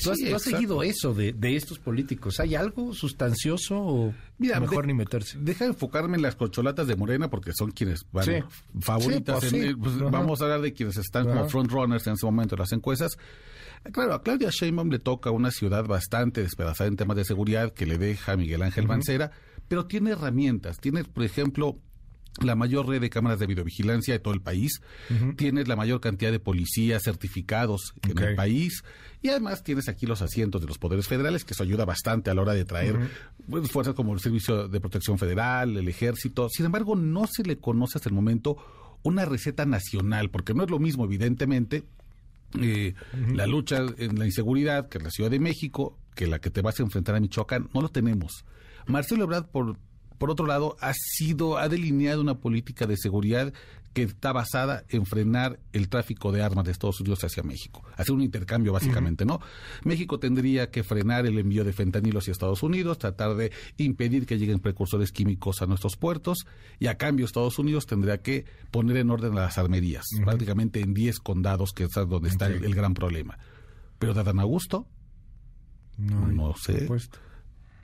¿Tú, 0.02 0.10
has, 0.10 0.42
seguido 0.42 0.82
eso 0.82 1.14
de, 1.14 1.34
estos 1.56 1.78
políticos? 1.78 2.40
¿Hay 2.40 2.54
algo 2.54 2.92
sustancioso 2.92 3.78
o 3.78 4.14
Mira, 4.38 4.60
mejor 4.60 4.86
ni 4.86 4.94
meterse? 4.94 5.38
Deja 5.40 5.64
de 5.64 5.70
enfocarme 5.70 6.16
en 6.16 6.22
las 6.22 6.36
cocholatas 6.36 6.86
de 6.86 6.96
Morena 6.96 7.30
porque 7.30 7.52
son 7.52 7.70
quienes, 7.70 8.04
bueno, 8.10 8.48
favoritas. 8.80 9.40
Pues 9.40 9.76
pues, 9.78 9.98
vamos 9.98 10.40
a 10.40 10.44
hablar 10.44 10.60
de 10.60 10.72
quienes 10.72 10.96
están 10.96 11.26
como 11.26 11.48
frontrunners 11.48 12.06
en 12.06 12.14
ese 12.14 12.26
momento 12.26 12.54
en 12.54 12.60
las 12.60 12.72
encuestas. 12.72 13.16
Claro, 13.92 14.14
a 14.14 14.22
Claudia 14.22 14.48
Sheinbaum 14.50 14.90
le 14.90 14.98
toca 14.98 15.30
una 15.30 15.50
ciudad 15.50 15.84
bastante 15.84 16.42
despedazada 16.42 16.88
en 16.88 16.96
temas 16.96 17.16
de 17.16 17.24
seguridad 17.24 17.72
que 17.72 17.86
le 17.86 17.98
deja 17.98 18.36
Miguel 18.36 18.62
Ángel 18.62 18.86
Mancera, 18.86 19.30
pero 19.68 19.86
tiene 19.86 20.12
herramientas. 20.12 20.78
Tiene, 20.78 21.04
por 21.04 21.22
ejemplo, 21.22 21.78
la 22.42 22.56
mayor 22.56 22.88
red 22.88 23.00
de 23.00 23.10
cámaras 23.10 23.38
de 23.38 23.46
videovigilancia 23.46 24.14
de 24.14 24.18
todo 24.18 24.34
el 24.34 24.40
país, 24.40 24.80
tienes 25.36 25.68
la 25.68 25.76
mayor 25.76 26.00
cantidad 26.00 26.32
de 26.32 26.40
policías 26.40 27.02
certificados 27.02 27.94
en 28.02 28.18
el 28.18 28.34
país. 28.34 28.82
Y 29.22 29.28
además 29.28 29.62
tienes 29.62 29.88
aquí 29.88 30.06
los 30.06 30.20
asientos 30.20 30.60
de 30.60 30.66
los 30.66 30.78
poderes 30.78 31.06
federales, 31.06 31.44
que 31.44 31.54
eso 31.54 31.62
ayuda 31.62 31.84
bastante 31.84 32.30
a 32.30 32.34
la 32.34 32.42
hora 32.42 32.52
de 32.52 32.64
traer 32.64 32.98
pues, 33.48 33.70
fuerzas 33.70 33.94
como 33.94 34.12
el 34.14 34.20
Servicio 34.20 34.68
de 34.68 34.80
Protección 34.80 35.18
Federal, 35.18 35.76
el 35.76 35.88
Ejército. 35.88 36.48
Sin 36.50 36.66
embargo, 36.66 36.96
no 36.96 37.26
se 37.26 37.44
le 37.44 37.58
conoce 37.58 37.98
hasta 37.98 38.08
el 38.08 38.14
momento 38.14 38.56
una 39.02 39.24
receta 39.24 39.64
nacional, 39.64 40.30
porque 40.30 40.54
no 40.54 40.64
es 40.64 40.70
lo 40.70 40.78
mismo, 40.78 41.04
evidentemente, 41.04 41.84
eh, 42.60 42.94
la 43.32 43.46
lucha 43.46 43.84
en 43.98 44.18
la 44.18 44.26
inseguridad 44.26 44.88
que 44.88 44.98
en 44.98 45.04
la 45.04 45.10
Ciudad 45.10 45.30
de 45.30 45.38
México, 45.38 45.98
que 46.14 46.26
la 46.26 46.40
que 46.40 46.50
te 46.50 46.62
vas 46.62 46.80
a 46.80 46.82
enfrentar 46.82 47.14
a 47.14 47.20
Michoacán, 47.20 47.68
no 47.74 47.80
lo 47.80 47.90
tenemos. 47.90 48.44
Marcelo 48.86 49.24
Ebrard, 49.24 49.46
por 49.46 49.78
por 50.24 50.30
otro 50.30 50.46
lado, 50.46 50.78
ha 50.80 50.94
sido, 50.94 51.58
ha 51.58 51.68
delineado 51.68 52.22
una 52.22 52.38
política 52.38 52.86
de 52.86 52.96
seguridad 52.96 53.52
que 53.92 54.04
está 54.04 54.32
basada 54.32 54.82
en 54.88 55.04
frenar 55.04 55.60
el 55.74 55.90
tráfico 55.90 56.32
de 56.32 56.42
armas 56.42 56.64
de 56.64 56.72
Estados 56.72 56.98
Unidos 56.98 57.22
hacia 57.24 57.42
México. 57.42 57.84
Hacer 57.94 58.14
un 58.14 58.22
intercambio, 58.22 58.72
básicamente, 58.72 59.26
¿no? 59.26 59.40
México 59.84 60.18
tendría 60.18 60.70
que 60.70 60.82
frenar 60.82 61.26
el 61.26 61.38
envío 61.38 61.62
de 61.62 61.74
fentanilo 61.74 62.20
hacia 62.20 62.32
Estados 62.32 62.62
Unidos, 62.62 62.96
tratar 62.96 63.34
de 63.36 63.52
impedir 63.76 64.24
que 64.24 64.38
lleguen 64.38 64.60
precursores 64.60 65.12
químicos 65.12 65.60
a 65.60 65.66
nuestros 65.66 65.98
puertos, 65.98 66.46
y 66.78 66.86
a 66.86 66.96
cambio 66.96 67.26
Estados 67.26 67.58
Unidos 67.58 67.84
tendría 67.84 68.22
que 68.22 68.46
poner 68.70 68.96
en 68.96 69.10
orden 69.10 69.34
las 69.34 69.58
armerías, 69.58 70.06
prácticamente 70.24 70.80
en 70.80 70.94
10 70.94 71.18
condados, 71.18 71.74
que 71.74 71.84
es 71.84 71.90
donde 71.90 72.30
está 72.30 72.46
el, 72.46 72.74
gran 72.74 72.94
problema. 72.94 73.36
Pero 73.98 74.18
Adán 74.18 74.40
Augusto, 74.40 74.88
no, 75.98 76.28
no 76.28 76.54
sé 76.56 76.88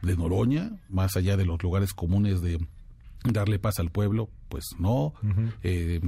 de 0.03 0.17
Noroña, 0.17 0.81
más 0.89 1.17
allá 1.17 1.37
de 1.37 1.45
los 1.45 1.63
lugares 1.63 1.93
comunes 1.93 2.41
de 2.41 2.59
darle 3.25 3.59
paz 3.59 3.79
al 3.79 3.91
pueblo, 3.91 4.31
pues 4.49 4.65
no. 4.79 5.15
Eh, 5.63 6.01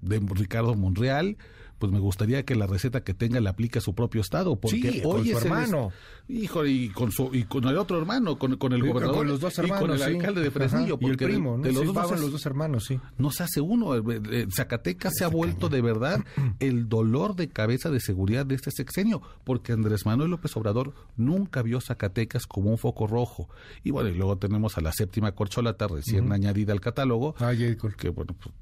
de 0.00 0.20
Ricardo 0.34 0.74
Monreal, 0.74 1.36
pues 1.78 1.92
me 1.92 1.98
gustaría 1.98 2.44
que 2.44 2.54
la 2.54 2.66
receta 2.66 3.02
que 3.02 3.14
tenga 3.14 3.40
la 3.40 3.50
aplique 3.50 3.78
a 3.78 3.82
su 3.82 3.94
propio 3.94 4.20
estado, 4.20 4.56
porque 4.56 4.92
sí, 4.92 5.02
hoy 5.04 5.30
con 5.30 5.40
su 5.40 5.46
hermano. 5.46 5.92
hijo, 6.28 6.66
y 6.66 6.88
con 6.90 7.12
su 7.12 7.30
y 7.34 7.44
con 7.44 7.64
el 7.64 7.76
otro 7.76 7.98
hermano, 7.98 8.38
con, 8.38 8.56
con 8.56 8.72
el 8.72 8.82
gobernador 8.82 9.16
con 9.16 9.26
los 9.26 9.40
dos 9.40 9.58
hermanos, 9.58 9.82
y 9.82 9.86
con 9.86 9.96
el 9.96 10.02
alcalde 10.02 10.40
de 10.40 10.50
Fresnillo, 10.50 10.98
y 11.00 11.04
el 11.04 11.10
porque 11.10 11.26
primo, 11.26 11.56
¿no? 11.56 11.62
de 11.62 11.72
los, 11.72 11.92
dos, 11.92 12.20
los 12.20 12.46
hermanos, 12.46 12.84
sí. 12.86 12.98
nos 13.18 13.40
hace 13.40 13.60
uno. 13.60 13.94
Eh, 13.96 14.20
eh, 14.30 14.46
Zacatecas 14.54 15.12
se 15.16 15.24
ha 15.24 15.28
vuelto 15.28 15.68
de 15.68 15.80
verdad 15.80 16.24
el 16.60 16.88
dolor 16.88 17.36
de 17.36 17.48
cabeza 17.48 17.90
de 17.90 18.00
seguridad 18.00 18.46
de 18.46 18.54
este 18.54 18.70
sexenio, 18.70 19.22
porque 19.44 19.72
Andrés 19.72 20.06
Manuel 20.06 20.30
López 20.30 20.56
Obrador 20.56 20.94
nunca 21.16 21.62
vio 21.62 21.80
Zacatecas 21.80 22.46
como 22.46 22.70
un 22.70 22.78
foco 22.78 23.06
rojo. 23.06 23.48
Y 23.84 23.90
bueno, 23.90 24.08
y 24.08 24.14
luego 24.14 24.38
tenemos 24.38 24.78
a 24.78 24.80
la 24.80 24.92
séptima 24.92 25.32
corcholata 25.32 25.88
recién 25.88 26.32
añadida 26.32 26.72
al 26.72 26.80
catálogo, 26.80 27.34
Jacob. 27.38 27.94
que 27.96 28.08
bueno, 28.08 28.34
pues, 28.34 28.54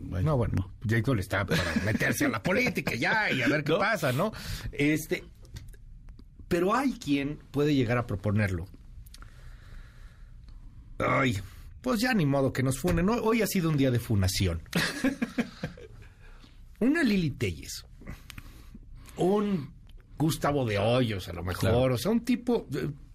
No, 0.00 0.36
bueno, 0.36 0.72
Jacob 0.88 1.18
está 1.18 1.44
para 1.44 1.62
meterse 1.84 2.24
a 2.24 2.28
la 2.28 2.42
política 2.42 2.94
ya 2.94 3.30
y 3.30 3.42
a 3.42 3.48
ver 3.48 3.64
qué 3.64 3.72
¿No? 3.72 3.78
pasa, 3.78 4.12
¿no? 4.12 4.32
Este, 4.72 5.24
pero 6.48 6.74
hay 6.74 6.92
quien 6.92 7.38
puede 7.50 7.74
llegar 7.74 7.98
a 7.98 8.06
proponerlo. 8.06 8.66
Ay, 10.98 11.38
pues 11.80 12.00
ya 12.00 12.12
ni 12.12 12.26
modo 12.26 12.52
que 12.52 12.62
nos 12.62 12.78
funen. 12.78 13.08
Hoy 13.08 13.42
ha 13.42 13.46
sido 13.46 13.70
un 13.70 13.76
día 13.76 13.90
de 13.90 13.98
funación. 13.98 14.62
Una 16.80 17.02
Lili 17.02 17.30
Telles. 17.30 17.84
Un 19.16 19.70
Gustavo 20.18 20.64
de 20.64 20.78
Hoyos, 20.78 21.28
a 21.28 21.32
lo 21.32 21.42
mejor. 21.42 21.70
Claro. 21.70 21.94
O 21.94 21.98
sea, 21.98 22.10
un 22.10 22.24
tipo, 22.24 22.66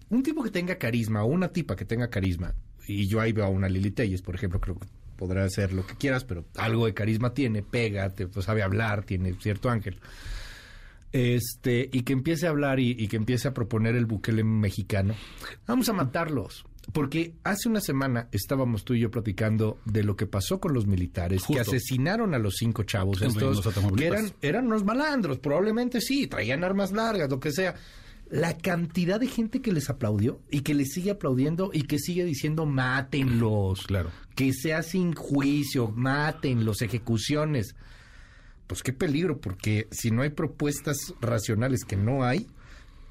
un 0.08 0.22
tipo 0.22 0.42
que 0.42 0.50
tenga 0.50 0.76
carisma, 0.76 1.22
o 1.22 1.26
una 1.26 1.48
tipa 1.48 1.76
que 1.76 1.84
tenga 1.84 2.08
carisma. 2.08 2.54
Y 2.88 3.08
yo 3.08 3.20
ahí 3.20 3.32
veo 3.32 3.44
a 3.44 3.48
una 3.48 3.68
Lili 3.68 3.90
Telles, 3.90 4.22
por 4.22 4.34
ejemplo, 4.34 4.60
creo 4.60 4.78
que 4.78 4.86
podrá 5.16 5.44
hacer 5.44 5.72
lo 5.72 5.86
que 5.86 5.94
quieras, 5.94 6.24
pero 6.24 6.44
algo 6.56 6.86
de 6.86 6.94
carisma 6.94 7.34
tiene, 7.34 7.62
pega, 7.62 8.10
te, 8.10 8.28
pues, 8.28 8.46
sabe 8.46 8.62
hablar, 8.62 9.04
tiene 9.04 9.34
cierto 9.40 9.70
ángel. 9.70 9.98
Este, 11.12 11.88
y 11.92 12.02
que 12.02 12.12
empiece 12.12 12.46
a 12.46 12.50
hablar 12.50 12.78
y, 12.78 12.90
y 12.90 13.08
que 13.08 13.16
empiece 13.16 13.48
a 13.48 13.54
proponer 13.54 13.96
el 13.96 14.06
Bukele 14.06 14.44
mexicano. 14.44 15.14
Vamos 15.66 15.88
a 15.88 15.92
matarlos. 15.92 16.64
Porque 16.92 17.34
hace 17.42 17.68
una 17.68 17.80
semana 17.80 18.28
estábamos 18.30 18.84
tú 18.84 18.94
y 18.94 19.00
yo 19.00 19.10
platicando 19.10 19.80
de 19.84 20.04
lo 20.04 20.14
que 20.14 20.26
pasó 20.26 20.60
con 20.60 20.72
los 20.72 20.86
militares 20.86 21.42
que 21.44 21.58
asesinaron 21.58 22.32
a 22.32 22.38
los 22.38 22.54
cinco 22.56 22.84
chavos 22.84 23.20
estos 23.22 23.74
que 23.96 24.06
eran, 24.06 24.32
eran 24.40 24.66
unos 24.66 24.84
malandros, 24.84 25.38
probablemente 25.38 26.00
sí, 26.00 26.28
traían 26.28 26.62
armas 26.62 26.92
largas, 26.92 27.28
lo 27.28 27.40
que 27.40 27.50
sea. 27.50 27.74
La 28.28 28.56
cantidad 28.58 29.20
de 29.20 29.28
gente 29.28 29.60
que 29.62 29.72
les 29.72 29.88
aplaudió 29.88 30.40
y 30.50 30.60
que 30.62 30.74
les 30.74 30.92
sigue 30.92 31.12
aplaudiendo 31.12 31.70
y 31.72 31.82
que 31.82 31.98
sigue 31.98 32.24
diciendo 32.24 32.66
mátenlos, 32.66 33.86
Claro. 33.86 34.10
que 34.34 34.52
sea 34.52 34.82
sin 34.82 35.14
juicio, 35.14 35.88
mátenlos, 35.94 36.82
ejecuciones. 36.82 37.76
Pues 38.66 38.82
qué 38.82 38.92
peligro, 38.92 39.40
porque 39.40 39.86
si 39.92 40.10
no 40.10 40.22
hay 40.22 40.30
propuestas 40.30 41.14
racionales 41.20 41.84
que 41.84 41.96
no 41.96 42.24
hay, 42.24 42.48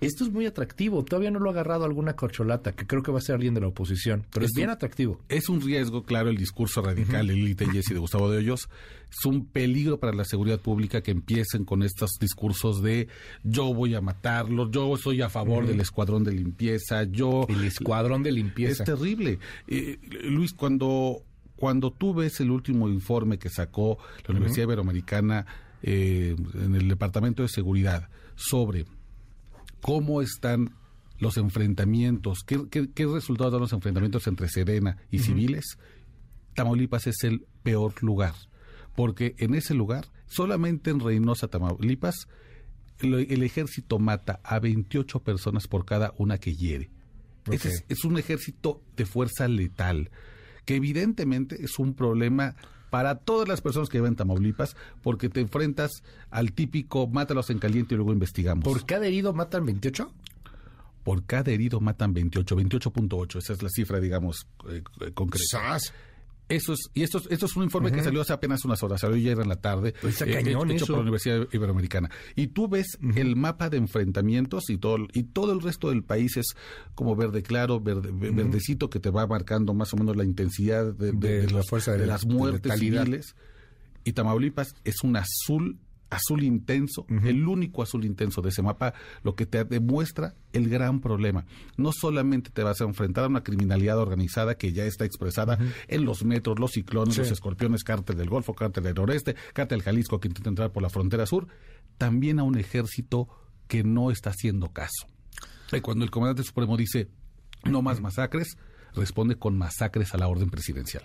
esto 0.05 0.23
es 0.23 0.31
muy 0.31 0.45
atractivo. 0.45 1.03
Todavía 1.03 1.31
no 1.31 1.39
lo 1.39 1.49
ha 1.49 1.53
agarrado 1.53 1.85
alguna 1.85 2.15
corcholata, 2.15 2.73
que 2.73 2.85
creo 2.87 3.03
que 3.03 3.11
va 3.11 3.19
a 3.19 3.21
ser 3.21 3.35
alguien 3.35 3.53
de 3.53 3.61
la 3.61 3.67
oposición, 3.67 4.25
pero 4.31 4.45
es, 4.45 4.51
Es 4.51 4.55
bien 4.55 4.69
un- 4.69 4.73
atractivo. 4.75 5.19
Es 5.29 5.49
un 5.49 5.61
riesgo, 5.61 6.03
claro, 6.03 6.29
el 6.29 6.37
discurso 6.37 6.81
radical 6.81 7.27
de 7.27 7.33
Lili 7.33 7.55
Telles 7.55 7.89
y 7.89 7.93
de 7.93 7.99
Gustavo 7.99 8.29
de 8.31 8.37
Hoyos. 8.37 8.69
Es 9.11 9.25
un 9.25 9.45
peligro 9.45 9.99
para 9.99 10.13
la 10.13 10.25
seguridad 10.25 10.59
pública 10.59 11.01
que 11.01 11.11
empiecen 11.11 11.63
con 11.63 11.83
estos 11.83 12.11
discursos 12.19 12.81
de 12.81 13.07
yo 13.43 13.73
voy 13.73 13.95
a 13.95 14.01
matarlos, 14.01 14.69
yo 14.71 14.97
soy 14.97 15.21
a 15.21 15.29
favor 15.29 15.65
del 15.67 15.79
escuadrón 15.79 16.23
de 16.23 16.33
limpieza, 16.33 17.03
yo... 17.03 17.45
El 17.47 17.63
escuadrón 17.63 18.23
de 18.23 18.29
Es 18.29 18.35
limpieza. 18.35 18.83
terrible. 18.83 19.39
Eh, 19.67 19.99
Luis, 20.23 20.53
cuando, 20.53 21.21
cuando 21.55 21.91
tú 21.91 22.13
ves 22.13 22.39
el 22.41 22.51
último 22.51 22.89
informe 22.89 23.37
que 23.39 23.49
sacó 23.49 23.97
la 24.27 24.31
Universidad 24.33 24.65
Iberoamericana 24.65 25.45
eh, 25.83 26.35
en 26.55 26.75
el 26.75 26.87
Departamento 26.89 27.43
de 27.43 27.49
Seguridad 27.49 28.09
sobre 28.35 28.85
cómo 29.85 30.21
están 30.23 30.71
los 31.19 31.37
enfrentamientos, 31.37 32.39
qué, 32.43 32.67
qué- 32.71 32.89
qué 32.91 33.05
resultados 33.05 33.51
dan 33.53 33.61
los 33.61 33.71
enfrentamientos 33.73 34.25
entre 34.25 34.49
Sedena 34.49 34.97
y 35.11 35.19
civiles, 35.19 35.77
Tamaulipas 36.55 37.05
es 37.05 37.23
el 37.23 37.45
peor 37.61 37.93
lugar, 38.01 38.33
porque 38.95 39.35
en 39.37 39.53
ese 39.53 39.75
lugar, 39.75 40.05
solamente 40.25 40.89
en 40.89 40.99
Reynosa, 40.99 41.47
Tamaulipas, 41.49 42.27
el, 42.99 43.13
el 43.29 43.43
ejército 43.43 43.99
mata 43.99 44.39
a 44.43 44.57
28 44.59 45.19
personas 45.19 45.67
por 45.67 45.85
cada 45.85 46.13
una 46.17 46.39
que 46.39 46.55
hiere. 46.55 46.89
Ese 47.51 47.67
es, 47.69 47.85
es 47.89 48.05
un 48.05 48.17
ejército 48.17 48.81
de 48.97 49.05
fuerza 49.05 49.47
letal, 49.47 50.09
que 50.65 50.77
evidentemente 50.77 51.63
es 51.63 51.77
un 51.77 51.93
problema 51.93 52.55
para 52.89 53.15
todas 53.15 53.47
las 53.47 53.61
personas 53.61 53.89
que 53.89 53.97
viven 53.97 54.13
en 54.13 54.15
Tamaulipas, 54.15 54.75
porque 55.01 55.29
te 55.29 55.41
enfrentas 55.41 56.03
al 56.29 56.53
típico 56.53 57.07
mátalos 57.07 57.49
en 57.49 57.59
caliente 57.59 57.95
y 57.95 57.97
luego 57.97 58.13
investigamos. 58.13 58.63
¿Por 58.63 58.85
cada 58.85 59.05
herido 59.07 59.33
matan 59.33 59.65
28? 59.65 60.11
Por 61.03 61.25
cada 61.25 61.51
herido 61.51 61.79
matan 61.79 62.13
28, 62.13 62.57
28.8, 62.57 63.37
esa 63.37 63.53
es 63.53 63.61
la 63.61 63.69
cifra, 63.69 63.99
digamos, 63.99 64.47
eh, 64.69 64.81
eh, 65.01 65.11
concreta. 65.13 65.45
¡Sas! 65.49 65.93
Eso 66.47 66.73
es, 66.73 66.79
y 66.93 67.01
esto, 67.01 67.17
es- 67.17 67.27
esto 67.31 67.47
es 67.47 67.55
un 67.55 67.63
informe 67.63 67.91
que 67.91 68.03
salió 68.03 68.21
hace 68.21 68.31
apenas 68.33 68.63
unas 68.65 68.81
horas, 68.83 69.01
salió 69.01 69.15
ayer 69.15 69.39
en 69.39 69.49
la 69.49 69.55
tarde, 69.61 69.95
Pues 69.99 70.17
cañón 70.19 70.69
hecho 70.69 70.83
eso. 70.83 70.93
por 70.93 70.95
la 70.97 71.01
Universidad 71.01 71.47
Iberoamericana. 71.51 72.11
Y 72.35 72.47
tú 72.47 72.67
ves 72.67 72.99
el 73.15 73.35
mapa 73.35 73.69
de 73.71 73.77
enfrentamientos 73.77 74.69
y 74.69 74.77
todo, 74.77 75.07
y 75.13 75.23
todo 75.23 75.53
el 75.53 75.61
resto 75.61 75.89
del 75.89 76.03
país 76.03 76.37
es 76.37 76.55
como 76.93 77.15
verde 77.15 77.41
claro, 77.41 77.79
verde, 77.79 78.11
ve- 78.13 78.29
verdecito, 78.29 78.89
que 78.91 78.99
te 78.99 79.09
va 79.09 79.25
marcando 79.25 79.73
más 79.73 79.91
o 79.93 79.97
menos 79.97 80.15
la 80.15 80.23
intensidad 80.23 80.93
de, 80.93 81.13
de- 81.13 81.17
De 81.17 81.41
de 81.41 81.47
la 81.47 81.51
los- 81.59 81.67
fuerza 81.69 81.93
de 81.93 81.99
de 81.99 82.05
la- 82.05 82.13
las 82.13 82.25
muertes 82.27 82.79
civiles. 82.79 83.35
Y 84.03 84.13
Tamaulipas 84.13 84.75
es 84.83 85.01
un 85.03 85.15
azul 85.17 85.79
azul 86.09 86.43
intenso, 86.43 87.05
el 87.23 87.47
único 87.47 87.81
azul 87.81 88.05
intenso 88.05 88.41
de 88.41 88.49
ese 88.49 88.61
mapa, 88.61 88.93
lo 89.23 89.35
que 89.35 89.45
te 89.45 89.63
demuestra 89.65 90.35
el 90.53 90.69
gran 90.69 91.01
problema. 91.01 91.45
No 91.77 91.91
solamente 91.91 92.51
te 92.51 92.63
vas 92.63 92.79
a 92.81 92.85
enfrentar 92.85 93.23
a 93.23 93.27
una 93.27 93.43
criminalidad 93.43 93.97
organizada 93.99 94.55
que 94.55 94.71
ya 94.71 94.85
está 94.85 95.03
expresada 95.05 95.57
en 95.87 96.05
los 96.05 96.23
metros, 96.23 96.59
los 96.59 96.71
ciclones, 96.71 97.15
Sí. 97.15 97.21
los 97.21 97.31
escorpiones, 97.31 97.83
cártel 97.83 98.17
del 98.17 98.29
Golfo, 98.29 98.53
cártel 98.53 98.83
del 98.83 98.95
Noreste, 98.95 99.35
cártel 99.53 99.81
Jalisco 99.81 100.19
que 100.19 100.27
intenta 100.27 100.49
entrar 100.49 100.71
por 100.71 100.83
la 100.83 100.89
frontera 100.89 101.25
sur, 101.25 101.47
también 101.97 102.39
a 102.39 102.43
un 102.43 102.57
ejército 102.57 103.27
que 103.67 103.83
no 103.83 104.11
está 104.11 104.29
haciendo 104.29 104.71
caso. 104.71 105.07
Y 105.71 105.81
cuando 105.81 106.05
el 106.05 106.11
comandante 106.11 106.43
supremo 106.43 106.77
dice 106.77 107.09
no 107.63 107.81
más 107.81 107.99
masacres, 107.99 108.57
responde 108.93 109.35
con 109.37 109.57
masacres 109.57 110.13
a 110.13 110.17
la 110.17 110.27
orden 110.27 110.49
presidencial. 110.51 111.03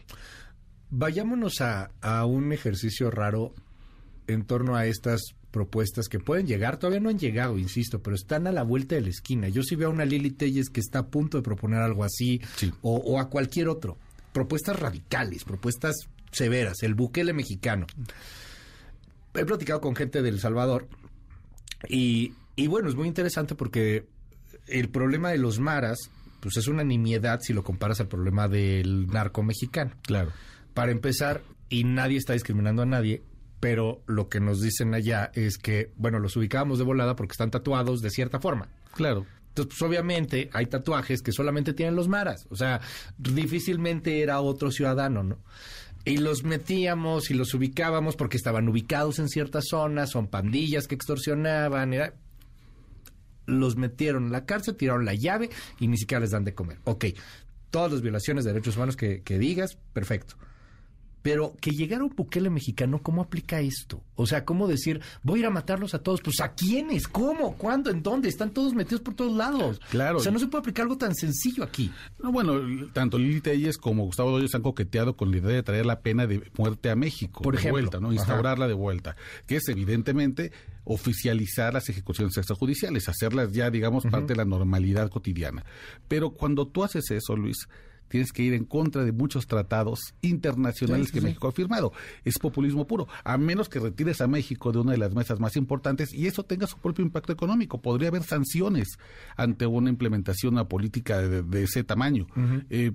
Vayámonos 0.90 1.61
a, 1.61 1.90
a 2.00 2.26
un 2.26 2.52
ejercicio 2.52 3.11
raro 3.11 3.54
en 4.27 4.45
torno 4.45 4.77
a 4.77 4.87
estas 4.87 5.21
propuestas 5.50 6.09
que 6.09 6.21
pueden 6.21 6.47
llegar, 6.47 6.79
todavía 6.79 7.00
no 7.00 7.09
han 7.09 7.19
llegado, 7.19 7.59
insisto, 7.59 8.00
pero 8.00 8.15
están 8.15 8.47
a 8.47 8.53
la 8.53 8.62
vuelta 8.62 8.95
de 8.95 9.00
la 9.00 9.09
esquina. 9.09 9.49
Yo 9.49 9.62
sí 9.62 9.75
veo 9.75 9.89
a 9.89 9.93
una 9.93 10.05
Lili 10.05 10.31
Telles 10.31 10.71
que 10.71 10.81
está 10.81 11.00
a 11.00 11.07
punto 11.09 11.39
de 11.39 11.43
proponer 11.43 11.81
algo 11.81 12.05
así, 12.05 12.41
Sí. 12.57 12.73
o, 12.83 12.97
o 12.97 13.19
a 13.19 13.29
cualquier 13.29 13.69
otro. 13.69 13.97
Propuestas 14.33 14.79
radicales, 14.79 15.43
propuestas 15.45 15.97
severas, 16.31 16.83
el 16.83 16.95
buquele 16.95 17.33
mexicano. 17.33 17.87
He 19.35 19.45
platicado 19.45 19.81
con 19.81 19.97
gente 19.97 20.23
de 20.23 20.29
El 20.29 20.39
Salvador 20.41 20.87
y, 21.89 22.35
y 22.57 22.67
bueno, 22.69 22.89
es 22.89 22.95
muy 22.95 23.09
interesante 23.09 23.55
porque 23.55 24.07
el 24.67 24.89
problema 24.89 25.31
de 25.31 25.39
los 25.39 25.59
maras, 25.59 25.99
pues 26.41 26.57
es 26.57 26.69
una 26.69 26.85
nimiedad 26.85 27.41
si 27.43 27.53
lo 27.53 27.65
comparas 27.65 28.00
al 28.00 28.09
problema 28.09 28.47
del 28.49 29.07
narco 29.09 29.43
mexicano. 29.43 29.93
Claro. 30.03 30.31
Para 30.75 30.93
empezar, 30.93 31.43
y 31.69 31.85
nadie 31.85 32.19
está 32.19 32.33
discriminando 32.35 32.83
a 32.83 32.87
nadie, 32.87 33.23
pero 33.61 34.02
lo 34.07 34.29
que 34.29 34.40
nos 34.40 34.62
dicen 34.62 34.95
allá 34.95 35.31
es 35.35 35.59
que, 35.59 35.93
bueno, 35.97 36.19
los 36.19 36.35
ubicábamos 36.37 36.79
de 36.79 36.85
volada 36.85 37.14
porque 37.14 37.33
están 37.33 37.50
tatuados 37.50 38.00
de 38.00 38.11
cierta 38.11 38.40
forma. 38.40 38.69
Claro. 38.95 39.26
Entonces, 39.49 39.79
pues 39.79 39.83
obviamente 39.83 40.49
hay 40.52 40.67
tatuajes 40.67 41.23
que 41.23 41.33
solamente 41.33 41.75
tienen 41.75 41.95
los 41.95 42.09
maras. 42.09 42.47
O 42.50 42.57
sea, 42.57 42.81
difícilmente 43.19 44.23
era 44.23 44.40
otro 44.40 44.71
ciudadano, 44.71 45.23
¿no? 45.23 45.38
Y 46.05 46.17
los 46.17 46.45
metíamos 46.45 47.31
y 47.31 47.35
los 47.35 47.52
ubicábamos 47.52 48.17
porque 48.17 48.38
estaban 48.38 48.69
ubicados 48.69 49.19
en 49.19 49.29
ciertas 49.29 49.67
zonas, 49.69 50.11
son 50.11 50.29
pandillas 50.29 50.88
que 50.88 50.95
extorsionaban. 50.95 51.93
Era... 51.93 52.14
Los 53.45 53.76
metieron 53.76 54.26
en 54.26 54.33
la 54.33 54.47
cárcel, 54.47 54.76
tiraron 54.76 55.05
la 55.05 55.14
llave 55.14 55.50
y 55.79 55.88
ni 55.88 55.99
siquiera 55.99 56.21
les 56.21 56.31
dan 56.31 56.45
de 56.45 56.55
comer. 56.55 56.79
Ok, 56.85 57.07
todas 57.71 57.93
las 57.93 58.00
violaciones 58.00 58.45
de 58.45 58.52
derechos 58.52 58.76
humanos 58.76 58.97
que, 58.97 59.23
que 59.23 59.38
digas, 59.38 59.76
perfecto. 59.93 60.37
Pero 61.23 61.55
que 61.61 61.71
llegara 61.71 62.03
un 62.03 62.15
Bukele 62.17 62.50
mexicano, 62.50 63.03
¿cómo 63.03 63.23
aplica 63.23 63.61
esto? 63.61 64.03
O 64.15 64.27
sea, 64.27 64.45
¿cómo 64.45 64.69
decir, 64.69 65.00
voy 65.23 65.39
a 65.39 65.41
ir 65.41 65.47
a 65.47 65.50
matarlos 65.50 65.95
a 65.95 66.03
todos? 66.03 66.21
Pues 66.23 66.41
¿a 66.41 66.55
quiénes? 66.55 67.09
¿Cómo? 67.09 67.57
¿Cuándo? 67.57 67.91
¿En 67.91 68.03
dónde? 68.03 68.29
Están 68.29 68.50
todos 68.50 68.75
metidos 68.75 69.00
por 69.00 69.15
todos 69.15 69.37
lados. 69.37 69.81
Claro. 69.91 70.19
O 70.19 70.21
sea, 70.21 70.33
no 70.33 70.39
se 70.39 70.47
puede 70.47 70.61
aplicar 70.61 70.85
algo 70.85 70.97
tan 70.97 71.15
sencillo 71.15 71.62
aquí. 71.65 71.91
No, 72.23 72.33
bueno, 72.33 72.55
tanto 72.93 73.19
Lili 73.19 73.41
Telles 73.41 73.77
como 73.77 74.05
Gustavo 74.05 74.31
Doyos 74.31 74.55
han 74.55 74.62
coqueteado 74.62 75.17
con 75.17 75.31
la 75.31 75.39
idea 75.39 75.50
de 75.50 75.62
traer 75.62 75.87
la 75.87 76.00
pena 76.00 76.27
de 76.27 76.43
muerte 76.57 76.91
a 76.91 76.97
México. 76.97 77.43
Por 77.43 77.55
de 77.55 77.61
ejemplo. 77.61 77.81
vuelta, 77.81 78.00
¿no? 78.00 78.09
Ajá. 78.09 78.17
Instaurarla 78.17 78.69
de 78.69 78.75
vuelta. 78.75 79.17
Que 79.47 79.57
es 79.57 79.69
evidentemente 79.69 80.53
oficializar 80.85 81.75
las 81.75 81.89
ejecuciones 81.89 82.37
extrajudiciales, 82.37 83.09
hacerlas 83.09 83.53
ya, 83.53 83.71
digamos, 83.71 84.05
parte 84.05 84.33
de 84.33 84.37
la 84.37 84.45
normalidad 84.45 85.11
cotidiana. 85.11 85.65
Pero 86.09 86.31
cuando 86.31 86.67
tú 86.67 86.83
haces 86.83 87.11
eso, 87.11 87.37
Luis, 87.37 87.69
tienes 88.11 88.33
que 88.33 88.43
ir 88.43 88.52
en 88.55 88.64
contra 88.64 89.05
de 89.05 89.12
muchos 89.12 89.47
tratados 89.47 90.00
internacionales 90.21 91.12
que 91.12 91.21
México 91.21 91.49
ha 91.49 91.52
firmado. 91.52 91.93
Es 92.25 92.38
populismo 92.38 92.87
puro, 92.87 93.07
a 93.25 93.38
menos 93.38 93.69
que 93.69 93.79
retires 93.79 94.21
a 94.21 94.26
México 94.26 94.73
de 94.73 94.81
una 94.81 94.93
de 94.93 94.99
las 94.99 95.14
mesas 95.14 95.38
más 95.38 95.57
importantes 95.57 96.12
y 96.12 96.26
eso 96.26 96.43
tenga 96.43 96.67
su 96.67 96.76
propio 96.79 97.05
impacto 97.05 97.33
económico. 97.33 97.81
Podría 97.81 98.09
haber 98.09 98.25
sanciones 98.25 98.99
ante 99.37 99.64
una 99.64 99.90
implementación, 99.90 100.55
una 100.55 100.69
política 100.69 101.19
de, 101.19 101.62
ese 101.62 101.85
tamaño. 101.85 102.26
Eh, 102.69 102.93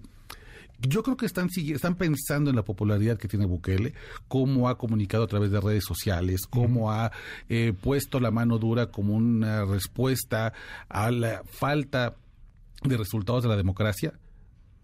yo 0.81 1.01
creo 1.01 1.15
que 1.15 1.25
están, 1.25 1.49
están 1.55 1.95
pensando 1.95 2.49
en 2.49 2.57
la 2.57 2.65
popularidad 2.65 3.17
que 3.17 3.29
tiene 3.29 3.45
Bukele, 3.45 3.93
cómo 4.27 4.67
ha 4.67 4.77
comunicado 4.77 5.23
a 5.23 5.27
través 5.27 5.49
de 5.49 5.61
redes 5.61 5.85
sociales, 5.85 6.41
cómo 6.49 6.91
ha 6.91 7.13
eh, 7.47 7.71
puesto 7.79 8.19
la 8.19 8.31
mano 8.31 8.57
dura 8.57 8.87
como 8.87 9.13
una 9.13 9.63
respuesta 9.63 10.51
a 10.89 11.09
la 11.11 11.43
falta 11.45 12.17
de 12.83 12.97
resultados 12.97 13.43
de 13.43 13.49
la 13.49 13.55
democracia 13.55 14.13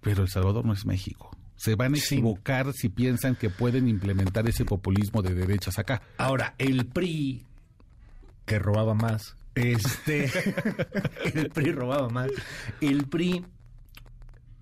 pero 0.02 0.24
El 0.24 0.30
Salvador 0.30 0.66
no 0.66 0.74
es 0.74 0.86
México. 0.86 1.32
Se 1.56 1.76
van 1.76 1.94
a 1.94 1.98
equivocar 1.98 2.74
si 2.74 2.90
piensan 2.90 3.36
que 3.36 3.50
pueden 3.50 3.88
implementar 3.88 4.50
ese 4.50 4.66
populismo 4.66 5.22
de 5.22 5.36
derechas 5.36 5.78
acá. 5.78 6.02
Ahora, 6.18 6.56
el 6.58 6.88
PRI, 6.88 7.46
que 8.46 8.58
robaba 8.58 8.96
más, 8.96 9.36
este, 9.54 10.26
el 11.36 11.50
PRI 11.50 11.72
robaba 11.72 12.10
más, 12.10 12.32
el 12.82 13.06
PRI 13.06 13.46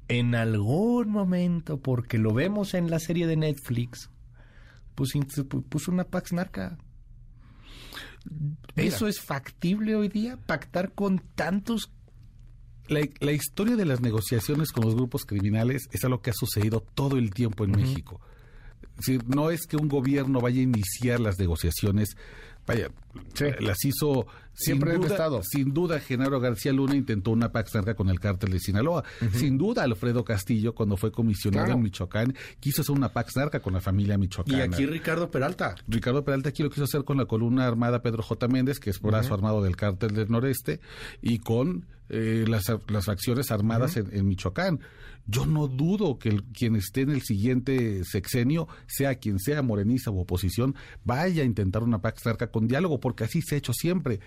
en 0.10 0.36
algún 0.36 1.10
momento, 1.10 1.80
porque 1.80 2.18
lo 2.18 2.34
vemos 2.34 2.74
en 2.74 2.90
la 2.90 3.00
serie 3.00 3.28
de 3.28 3.38
Netflix, 3.38 4.10
pues 4.96 5.14
puso 5.70 5.92
una 5.92 6.04
Pax 6.04 6.34
Narca. 6.34 6.78
¿Eso 8.76 9.08
es 9.08 9.22
factible 9.22 9.96
hoy 9.96 10.10
día? 10.10 10.38
¿Pactar 10.46 10.92
con 10.92 11.20
tantos 11.36 11.92
la, 12.90 13.32
historia 13.32 13.76
de 13.76 13.86
las 13.86 14.02
negociaciones 14.02 14.72
con 14.72 14.84
los 14.84 14.96
grupos 14.96 15.26
criminales 15.26 15.90
es 15.92 16.04
algo 16.04 16.22
que 16.22 16.32
ha 16.32 16.34
sucedido 16.34 16.82
todo 16.96 17.18
el 17.18 17.32
tiempo 17.32 17.64
en 17.64 17.72
México. 17.72 18.20
no 19.28 19.52
es 19.52 19.68
que 19.68 19.78
un 19.78 19.88
gobierno 19.88 20.42
vaya 20.42 20.60
a 20.60 20.64
iniciar 20.64 21.20
las 21.20 21.40
negociaciones, 21.40 22.18
vaya, 22.70 22.90
las 23.60 23.84
hizo 23.86 24.28
siempre 24.54 24.92
sin 24.92 25.02
duda, 25.02 25.12
Estado. 25.12 25.42
Sin 25.44 25.74
duda, 25.74 26.00
Genaro 26.00 26.40
García 26.40 26.72
Luna 26.72 26.96
intentó 26.96 27.32
una 27.32 27.52
pax 27.52 27.76
narca 27.76 27.96
con 27.96 28.10
el 28.10 28.20
cártel 28.20 28.52
de 28.52 28.60
Sinaloa. 28.60 29.04
Sin 29.34 29.58
duda, 29.58 29.84
Alfredo 29.84 30.24
Castillo, 30.24 30.74
cuando 30.76 30.98
fue 30.98 31.12
comisionado 31.12 31.72
en 31.72 31.82
Michoacán, 31.82 32.36
quiso 32.60 32.82
hacer 32.82 32.96
una 32.96 33.10
pax 33.10 33.38
narca 33.38 33.60
con 33.60 33.74
la 33.74 33.82
familia 33.82 34.18
michoacana. 34.18 34.58
Y 34.58 34.62
aquí 34.62 34.86
Ricardo 34.86 35.32
Peralta. 35.32 35.76
Ricardo 35.88 36.24
Peralta 36.24 36.50
aquí 36.50 36.64
lo 36.64 36.70
quiso 36.70 36.84
hacer 36.84 37.04
con 37.04 37.18
la 37.18 37.26
columna 37.26 37.68
armada 37.68 38.02
Pedro 38.02 38.22
J. 38.22 38.48
Méndez, 38.48 38.80
que 38.80 38.90
es 38.90 39.02
brazo 39.02 39.34
armado 39.34 39.64
del 39.64 39.76
cártel 39.76 40.14
del 40.14 40.30
noreste, 40.30 40.80
y 41.22 41.40
con 41.40 41.86
eh, 42.10 42.46
las, 42.48 42.72
las 42.88 43.06
facciones 43.06 43.52
armadas 43.52 43.98
en, 43.98 44.28
Michoacán. 44.28 44.80
Yo 45.30 45.46
no 45.46 45.68
dudo 45.68 46.18
que 46.18 46.42
quien 46.54 46.76
esté 46.76 47.02
en 47.02 47.12
el 47.12 47.22
siguiente 47.22 48.04
sexenio, 48.04 48.68
sea 48.88 49.16
quien 49.16 49.38
sea, 49.40 49.62
morenista 49.62 50.10
o 50.10 50.20
oposición, 50.20 50.76
vaya 51.04 51.44
a 51.44 51.46
intentar 51.46 51.84
una 51.84 52.02
pax 52.02 52.26
narca 52.26 52.52
con 52.52 52.68
diálogo, 52.68 53.00
porque 53.00 53.26
así 53.26 53.42
se 53.42 53.56
ha 53.56 53.58
hecho 53.60 53.74
siempre. 53.74 54.20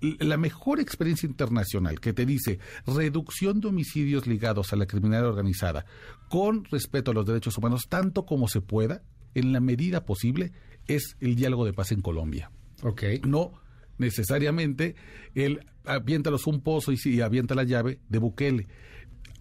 la 0.00 0.36
mejor 0.38 0.80
experiencia 0.80 1.26
internacional 1.26 2.00
que 2.00 2.12
te 2.12 2.24
dice 2.24 2.58
reducción 2.86 3.60
de 3.60 3.68
homicidios 3.68 4.26
ligados 4.26 4.72
a 4.72 4.76
la 4.76 4.86
criminalidad 4.86 5.28
organizada 5.28 5.84
con 6.28 6.64
respeto 6.64 7.10
a 7.10 7.14
los 7.14 7.26
derechos 7.26 7.58
humanos, 7.58 7.86
tanto 7.88 8.24
como 8.24 8.48
se 8.48 8.60
pueda, 8.62 9.02
en 9.34 9.52
la 9.52 9.60
medida 9.60 10.04
posible, 10.06 10.52
es 10.86 11.16
el 11.20 11.34
diálogo 11.34 11.66
de 11.66 11.72
paz 11.72 11.92
en 11.92 12.00
Colombia. 12.00 12.50
Okay. 12.82 13.20
No 13.20 13.52
necesariamente 13.98 14.94
el 15.34 15.60
aviéntalos 15.84 16.46
un 16.46 16.60
pozo 16.60 16.92
y, 16.92 16.98
y 17.04 17.20
avienta 17.20 17.54
la 17.54 17.64
llave 17.64 18.00
de 18.08 18.18
Bukele. 18.18 18.66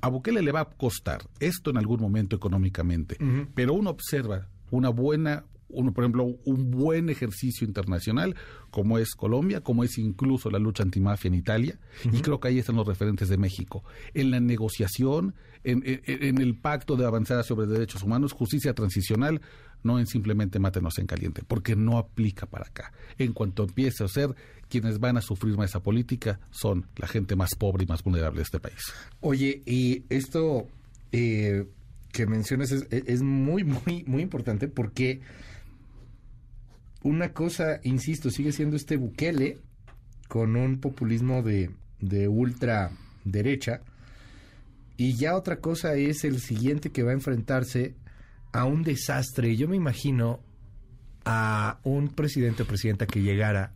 A 0.04 0.10
Bukele 0.10 0.42
le 0.42 0.52
va 0.52 0.60
a 0.60 0.66
costar 0.66 1.22
esto 1.40 1.70
en 1.70 1.78
algún 1.78 2.02
momento 2.02 2.36
económicamente, 2.36 3.16
pero 3.56 3.74
uno 3.74 3.90
observa 3.90 4.50
una 4.70 4.90
buena 4.90 5.46
uno, 5.74 5.94
por 5.94 6.04
ejemplo, 6.04 6.26
un 6.46 6.72
buen 6.72 7.10
ejercicio 7.10 7.66
internacional, 7.68 8.36
como 8.70 8.98
es 8.98 9.16
Colombia, 9.16 9.62
como 9.62 9.84
es 9.84 9.98
incluso 9.98 10.50
la 10.50 10.60
lucha 10.60 10.84
antimafia 10.84 11.28
en 11.28 11.36
Italia, 11.36 11.80
y 12.12 12.22
creo 12.22 12.40
que 12.40 12.48
ahí 12.48 12.60
están 12.60 12.76
los 12.76 12.88
referentes 12.88 13.30
de 13.30 13.38
México. 13.38 13.84
En 14.14 14.32
la 14.32 14.40
negociación, 14.40 15.36
en, 15.64 15.84
en, 15.86 16.42
el 16.42 16.56
pacto 16.56 16.96
de 16.96 17.06
avanzada 17.06 17.44
sobre 17.44 17.68
derechos 17.68 18.04
humanos, 18.04 18.34
justicia 18.34 18.74
transicional, 18.74 19.42
no 19.84 20.00
en 20.00 20.08
simplemente 20.08 20.60
mátenos 20.60 20.98
en 20.98 21.08
caliente, 21.08 21.44
porque 21.48 21.76
no 21.76 21.98
aplica 21.98 22.46
para 22.46 22.68
acá. 22.68 22.94
En 23.18 23.34
cuanto 23.34 23.64
empiece 23.64 24.04
a 24.04 24.08
ser, 24.08 24.36
quienes 24.70 25.00
van 25.00 25.18
a 25.18 25.22
sufrir 25.22 25.58
más 25.58 25.70
esa 25.70 25.84
política 25.84 26.40
son 26.52 26.88
la 26.98 27.08
gente 27.08 27.36
más 27.36 27.56
pobre 27.56 27.84
y 27.84 27.88
más 27.88 28.04
vulnerable 28.04 28.38
de 28.38 28.44
este 28.44 28.60
país. 28.60 28.82
Oye, 29.20 29.62
y 29.66 30.04
esto 30.10 30.68
eh, 31.12 31.68
que 32.12 32.26
mencionas 32.26 32.72
es, 32.72 32.88
es, 32.90 33.22
muy, 33.22 33.64
muy, 33.64 34.04
muy 34.06 34.22
importante 34.22 34.68
porque 34.68 35.22
una 37.04 37.34
cosa, 37.34 37.80
insisto, 37.84 38.30
sigue 38.30 38.52
siendo 38.52 38.76
este 38.76 38.98
Bukele 38.98 39.60
con 40.28 40.56
un 40.56 40.80
populismo 40.80 41.44
de, 41.44 41.70
de 42.00 42.28
ultra 42.28 42.92
derecha. 43.24 43.82
Y 44.98 45.16
ya 45.16 45.36
otra 45.36 45.58
cosa 45.60 45.96
es 45.96 46.24
el 46.24 46.40
siguiente 46.40 46.92
que 46.92 47.04
va 47.04 47.12
a 47.12 47.16
enfrentarse 47.16 47.96
a 48.52 48.66
un 48.66 48.84
desastre. 48.84 49.56
Yo 49.56 49.68
me 49.68 49.76
imagino 49.76 50.40
a 51.26 51.80
un 51.84 52.10
presidente 52.10 52.64
o 52.64 52.66
presidenta 52.66 53.06
que 53.06 53.22
llegara. 53.22 53.74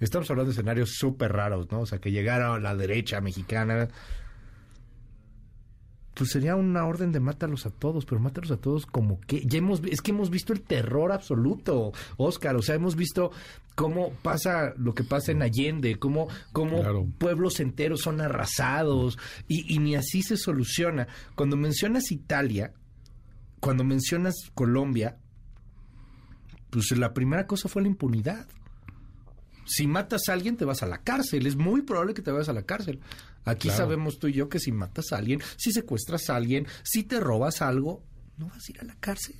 Estamos 0.00 0.30
hablando 0.30 0.50
de 0.50 0.54
escenarios 0.54 0.94
súper 0.96 1.32
raros, 1.32 1.70
¿no? 1.70 1.80
O 1.80 1.86
sea, 1.86 1.98
que 1.98 2.10
llegara 2.10 2.54
a 2.54 2.58
la 2.58 2.74
derecha 2.74 3.20
mexicana. 3.20 3.88
Pues 6.14 6.30
sería 6.30 6.56
una 6.56 6.84
orden 6.84 7.10
de 7.10 7.20
mátalos 7.20 7.64
a 7.64 7.70
todos, 7.70 8.04
pero 8.04 8.20
mátalos 8.20 8.50
a 8.50 8.58
todos 8.58 8.84
como 8.84 9.18
que 9.20 9.42
ya 9.46 9.58
hemos 9.58 9.80
es 9.84 10.02
que 10.02 10.10
hemos 10.10 10.28
visto 10.28 10.52
el 10.52 10.60
terror 10.60 11.10
absoluto, 11.10 11.92
Oscar, 12.18 12.56
o 12.56 12.62
sea, 12.62 12.74
hemos 12.74 12.96
visto 12.96 13.30
cómo 13.74 14.12
pasa 14.22 14.74
lo 14.76 14.94
que 14.94 15.04
pasa 15.04 15.32
en 15.32 15.42
Allende, 15.42 15.96
cómo, 15.96 16.28
cómo 16.52 17.06
pueblos 17.18 17.60
enteros 17.60 18.00
son 18.02 18.20
arrasados 18.20 19.18
y, 19.48 19.74
y 19.74 19.78
ni 19.78 19.94
así 19.94 20.22
se 20.22 20.36
soluciona. 20.36 21.08
Cuando 21.34 21.56
mencionas 21.56 22.12
Italia, 22.12 22.74
cuando 23.60 23.84
mencionas 23.84 24.34
Colombia, 24.54 25.16
pues 26.70 26.90
la 26.96 27.14
primera 27.14 27.46
cosa 27.46 27.68
fue 27.68 27.82
la 27.82 27.88
impunidad. 27.88 28.46
Si 29.64 29.86
matas 29.86 30.28
a 30.28 30.32
alguien, 30.32 30.56
te 30.56 30.64
vas 30.64 30.82
a 30.82 30.86
la 30.86 30.98
cárcel. 30.98 31.46
Es 31.46 31.56
muy 31.56 31.82
probable 31.82 32.14
que 32.14 32.22
te 32.22 32.30
vayas 32.30 32.48
a 32.48 32.52
la 32.52 32.62
cárcel. 32.62 33.00
Aquí 33.44 33.70
sabemos 33.70 34.18
tú 34.18 34.28
y 34.28 34.34
yo 34.34 34.48
que 34.48 34.60
si 34.60 34.72
matas 34.72 35.12
a 35.12 35.16
alguien, 35.16 35.40
si 35.56 35.72
secuestras 35.72 36.30
a 36.30 36.36
alguien, 36.36 36.66
si 36.82 37.02
te 37.02 37.18
robas 37.20 37.60
algo, 37.62 38.02
no 38.38 38.46
vas 38.48 38.68
a 38.68 38.72
ir 38.72 38.80
a 38.80 38.84
la 38.84 38.94
cárcel. 38.96 39.36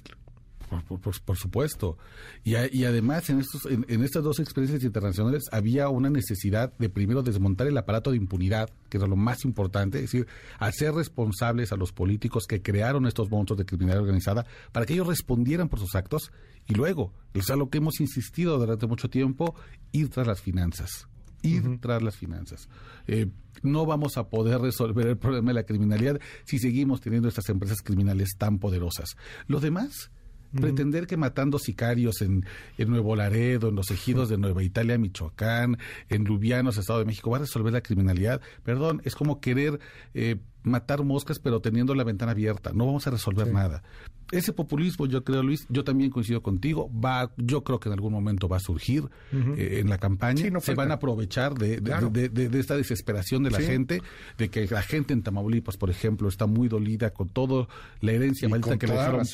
Por, 1.25 1.37
supuesto. 1.37 1.99
Y, 2.45 2.55
además, 2.55 3.29
en, 3.31 3.41
estos, 3.41 3.67
en, 3.67 4.03
estas 4.03 4.23
dos 4.23 4.39
experiencias 4.39 4.83
internacionales 4.85 5.45
había 5.53 5.89
una 5.89 6.11
necesidad 6.11 6.73
de 6.79 6.89
primero 6.89 7.23
desmontar 7.23 7.67
el 7.67 7.77
aparato 7.77 8.11
de 8.11 8.17
impunidad, 8.17 8.71
que 8.89 8.99
era 8.99 9.07
lo 9.07 9.17
más 9.17 9.45
importante, 9.45 9.99
es 9.99 10.05
decir, 10.05 10.27
hacer 10.59 10.95
responsables 10.95 11.73
a 11.73 11.77
los 11.77 11.93
políticos 11.93 12.47
que 12.47 12.63
crearon 12.63 13.07
estos 13.07 13.31
monstruos 13.31 13.59
de 13.59 13.67
criminalidad 13.67 14.03
organizada 14.03 14.47
para 14.73 14.87
que 14.87 14.95
ellos 14.95 15.07
respondieran 15.07 15.69
por 15.69 15.79
sus 15.79 15.95
actos 15.95 16.33
y 16.67 16.75
luego, 16.75 17.13
es 17.35 17.49
lo 17.49 17.69
que 17.69 17.79
hemos 17.79 18.01
insistido 18.01 18.59
durante 18.59 18.87
mucho 18.87 19.11
tiempo, 19.11 19.55
ir 19.91 20.09
tras 20.11 20.27
las 20.27 20.41
finanzas. 20.41 21.09
Ir 21.43 21.81
tras 21.81 22.03
las 22.03 22.17
finanzas. 22.17 22.69
Eh, 23.09 23.27
no 23.63 23.85
vamos 23.85 24.17
a 24.17 24.29
poder 24.29 24.61
resolver 24.61 25.09
el 25.09 25.19
problema 25.19 25.51
de 25.51 25.55
la 25.55 25.65
criminalidad 25.65 26.21
si 26.45 26.59
seguimos 26.59 27.01
teniendo 27.01 27.29
estas 27.29 27.49
empresas 27.49 27.83
criminales 27.83 28.37
tan 28.39 28.59
poderosas. 28.59 29.17
Lo 29.49 29.59
demás 29.59 30.13
Pretender 30.61 31.07
que 31.07 31.17
matando 31.17 31.59
sicarios 31.59 32.23
en, 32.23 32.45
en, 32.79 32.91
Nuevo 32.91 33.17
Laredo, 33.17 33.69
en 33.69 33.77
los 33.77 33.91
ejidos 33.91 34.29
de 34.29 34.39
Nueva 34.39 34.63
Italia, 34.63 34.99
Michoacán, 34.99 35.79
en 36.09 36.25
Lubianos, 36.25 36.77
Estado 36.77 36.99
de 36.99 37.05
México, 37.05 37.31
va 37.31 37.39
a 37.39 37.41
resolver 37.41 37.73
la 37.73 37.83
criminalidad. 37.83 38.41
Perdón, 38.63 39.01
es 39.05 39.15
como 39.15 39.41
querer 39.41 39.81
eh, 40.15 40.37
matar 40.63 41.05
moscas 41.05 41.39
pero 41.39 41.61
teniendo 41.61 41.95
la 41.95 42.05
ventana 42.05 42.33
abierta. 42.33 42.73
No 42.73 42.87
vamos 42.87 43.07
a 43.07 43.11
resolver 43.11 43.53
nada. 43.53 43.83
Ese 44.31 44.55
populismo, 44.55 45.07
yo 45.07 45.25
creo, 45.25 45.43
Luis, 45.43 45.67
yo 45.69 45.85
también 45.85 46.11
coincido 46.11 46.43
contigo, 46.43 46.91
va, 46.93 47.33
yo 47.37 47.65
creo 47.65 47.79
que 47.81 47.91
en 47.91 47.93
algún 47.93 48.13
momento 48.13 48.49
va 48.49 48.57
a 48.57 48.61
surgir 48.61 49.05
eh, 49.33 49.81
en 49.81 49.91
la 49.91 49.99
campaña. 49.99 50.43
Se 50.61 50.75
van 50.75 50.91
a 50.91 50.95
aprovechar 50.95 51.55
de, 51.55 51.81
de, 51.81 52.59
esta 52.59 52.77
desesperación 52.77 53.43
de 53.43 53.51
la 53.51 53.61
gente, 53.61 54.03
de 54.39 54.49
que 54.49 54.67
la 54.69 54.81
gente 54.81 55.13
en 55.13 55.23
Tamaulipas, 55.23 55.77
por 55.77 55.91
ejemplo, 55.91 56.29
está 56.29 56.47
muy 56.47 56.69
dolida 56.69 57.11
con 57.11 57.29
toda 57.29 57.69
la 58.01 58.13
herencia 58.13 58.49
maldita 58.49 58.79
que 58.79 58.87
le 58.87 58.95
dejaron 58.95 59.27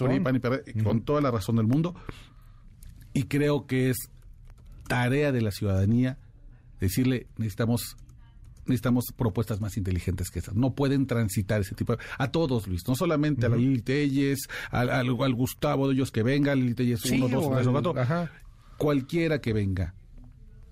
con 0.82 1.02
toda 1.02 1.20
la 1.20 1.30
razón 1.30 1.56
del 1.56 1.66
mundo. 1.66 1.94
Y 3.12 3.24
creo 3.24 3.66
que 3.66 3.90
es 3.90 4.10
tarea 4.88 5.30
de 5.30 5.42
la 5.42 5.52
ciudadanía 5.52 6.18
decirle, 6.80 7.28
necesitamos 7.36 7.96
necesitamos 8.68 9.06
propuestas 9.16 9.60
más 9.60 9.76
inteligentes 9.76 10.30
que 10.30 10.38
esas. 10.38 10.54
No 10.54 10.74
pueden 10.74 11.06
transitar 11.06 11.60
ese 11.60 11.74
tipo 11.74 11.96
de... 11.96 12.02
A 12.18 12.30
todos, 12.30 12.66
Luis, 12.66 12.86
no 12.86 12.94
solamente 12.94 13.46
a 13.46 13.48
la 13.48 13.56
Lili 13.56 13.82
Telles, 13.82 14.48
al, 14.70 14.90
al, 14.90 15.34
Gustavo 15.34 15.88
de 15.88 15.94
ellos 15.94 16.10
que 16.10 16.22
venga, 16.22 16.54
Lili 16.54 16.74
Telles 16.74 17.04
uno, 17.06 17.28
dos, 17.28 17.50
tres 17.50 17.66
o 17.66 17.72
cuatro. 17.72 17.94
Cualquiera 18.76 19.40
que 19.40 19.52
venga. 19.52 19.94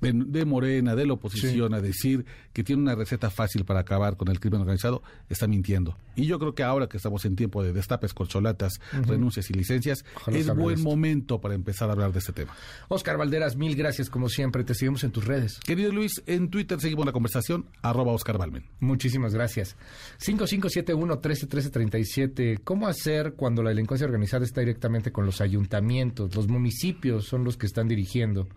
De, 0.01 0.45
Morena, 0.45 0.95
de 0.95 1.07
la 1.07 1.15
oposición, 1.15 1.75
a 1.75 1.81
decir 1.81 2.25
que 2.53 2.63
tiene 2.63 2.83
una 2.83 2.95
receta 2.95 3.31
fácil 3.31 3.65
para 3.65 3.81
acabar 3.81 4.17
con 4.17 4.29
el 4.29 4.41
crimen 4.41 4.61
organizado, 4.61 5.03
está 5.29 5.47
mintiendo. 5.47 5.97
Y 6.15 6.27
yo 6.27 6.39
creo 6.39 6.55
que 6.55 6.63
ahora 6.63 6.89
que 6.89 6.97
estamos 6.97 7.25
en 7.25 7.37
tiempo 7.37 7.63
de 7.63 7.73
destapes, 7.73 8.15
corcholatas, 8.15 8.81
renuncias 9.07 9.51
y 9.51 9.55
licencias, 9.55 10.05
es 10.29 10.55
buen 10.55 10.83
momento 10.83 11.41
para 11.41 11.55
empezar 11.55 11.89
a 11.89 11.93
hablar 11.93 12.13
de 12.13 12.21
este 12.21 12.33
tema. 12.33 12.55
Oscar 12.89 13.19
Valderas, 13.19 13.57
mil 13.57 13.77
gracias 13.77 14.11
como 14.11 14.29
siempre. 14.29 14.65
Te 14.65 14.75
seguimos 14.75 15.05
en 15.05 15.11
tus 15.11 15.25
redes. 15.25 15.59
Querido 15.61 15.93
Luis, 15.93 16.23
en 16.27 16.51
Twitter 16.51 16.81
seguimos 16.81 17.07
la 17.07 17.13
conversación, 17.13 17.67
arroba 17.83 18.13
Oscar 18.13 18.39
Balmen. 18.39 18.65
Muchísimas 18.81 19.35
gracias. 19.35 19.77
5571-131337. 20.21 22.61
¿Cómo 22.65 22.89
hacer 22.89 23.35
cuando 23.35 23.63
la 23.63 23.71
delincuencia 23.71 24.07
organizada 24.07 24.45
está 24.45 24.61
directamente 24.61 25.13
con 25.13 25.25
los 25.27 25.41
ayuntamientos? 25.41 26.35
Los 26.35 26.49
municipios 26.49 27.27
son 27.27 27.45
los 27.45 27.57
que 27.57 27.67
están 27.67 27.87
dirigiendo. 27.89 28.49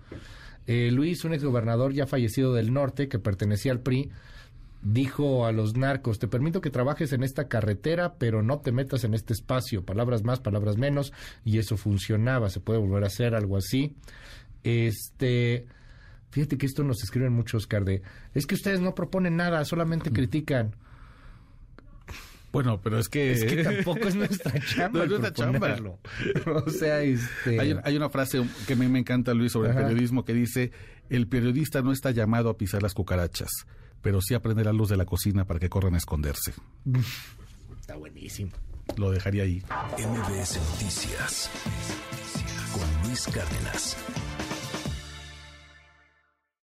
Eh, 0.71 0.91
Luis, 0.91 1.25
un 1.25 1.34
exgobernador 1.34 1.93
ya 1.93 2.05
fallecido 2.05 2.53
del 2.53 2.71
norte 2.71 3.08
que 3.08 3.17
pertenecía 3.17 3.71
al 3.71 3.79
PRI, 3.79 4.12
dijo 4.84 5.47
a 5.47 5.51
los 5.51 5.75
narcos, 5.75 6.19
te 6.19 6.27
permito 6.27 6.62
que 6.62 6.69
trabajes 6.69 7.12
en 7.12 7.23
esta 7.23 7.47
carretera, 7.47 8.19
pero 8.19 8.43
no 8.43 8.60
te 8.60 8.71
metas 8.71 9.03
en 9.03 9.15
este 9.15 9.34
espacio, 9.34 9.84
palabras 9.84 10.23
más, 10.23 10.39
palabras 10.39 10.77
menos, 10.77 11.12
y 11.43 11.58
eso 11.58 11.75
funcionaba, 11.75 12.51
se 12.51 12.60
puede 12.60 12.77
volver 12.77 13.03
a 13.03 13.08
hacer 13.08 13.34
algo 13.34 13.58
así. 13.58 13.95
Este, 14.63 15.65
fíjate 16.29 16.60
que 16.60 16.67
esto 16.67 16.84
nos 16.84 17.01
escriben 17.01 17.34
muchos, 17.34 17.65
Carde, 17.65 18.03
es 18.36 18.45
que 18.45 18.53
ustedes 18.53 18.79
no 18.79 18.93
proponen 18.93 19.38
nada, 19.38 19.65
solamente 19.65 20.12
critican. 20.12 20.75
Bueno, 22.51 22.81
pero 22.81 22.99
es 22.99 23.09
que... 23.09 23.31
Es 23.31 23.45
que 23.45 23.63
tampoco 23.63 24.07
es 24.07 24.15
nuestra 24.15 24.59
chamba. 24.59 24.99
No 24.99 25.03
es 25.03 25.09
nuestra 25.09 25.33
chamba. 25.33 25.77
o 26.65 26.69
sea, 26.69 27.01
este... 27.01 27.59
hay, 27.83 27.95
una 27.95 28.09
frase 28.09 28.43
que 28.67 28.73
a 28.73 28.75
mí 28.75 28.88
me 28.88 28.99
encanta, 28.99 29.33
Luis, 29.33 29.51
sobre 29.51 29.69
el 29.69 29.75
periodismo 29.75 30.25
que 30.25 30.33
dice, 30.33 30.71
el 31.09 31.27
periodista 31.27 31.81
no 31.81 31.91
está 31.91 32.12
llamado 32.12 32.49
a 32.49 32.57
pisar 32.57 32.81
las 32.81 32.93
cucarachas, 32.93 33.49
pero 34.01 34.21
sí 34.21 34.33
a 34.33 34.41
prender 34.41 34.65
la 34.65 34.73
luz 34.73 34.89
de 34.89 34.97
la 34.97 35.05
cocina 35.05 35.45
para 35.45 35.59
que 35.59 35.69
corran 35.69 35.95
a 35.95 35.97
esconderse. 35.97 36.53
Está 37.79 37.95
buenísimo. 37.95 38.51
Lo 38.97 39.12
dejaría 39.12 39.43
ahí. 39.43 39.63
MBS 39.97 40.59
Noticias 40.71 41.49
con 42.71 43.07
Luis 43.07 43.25
Cárdenas. 43.27 43.97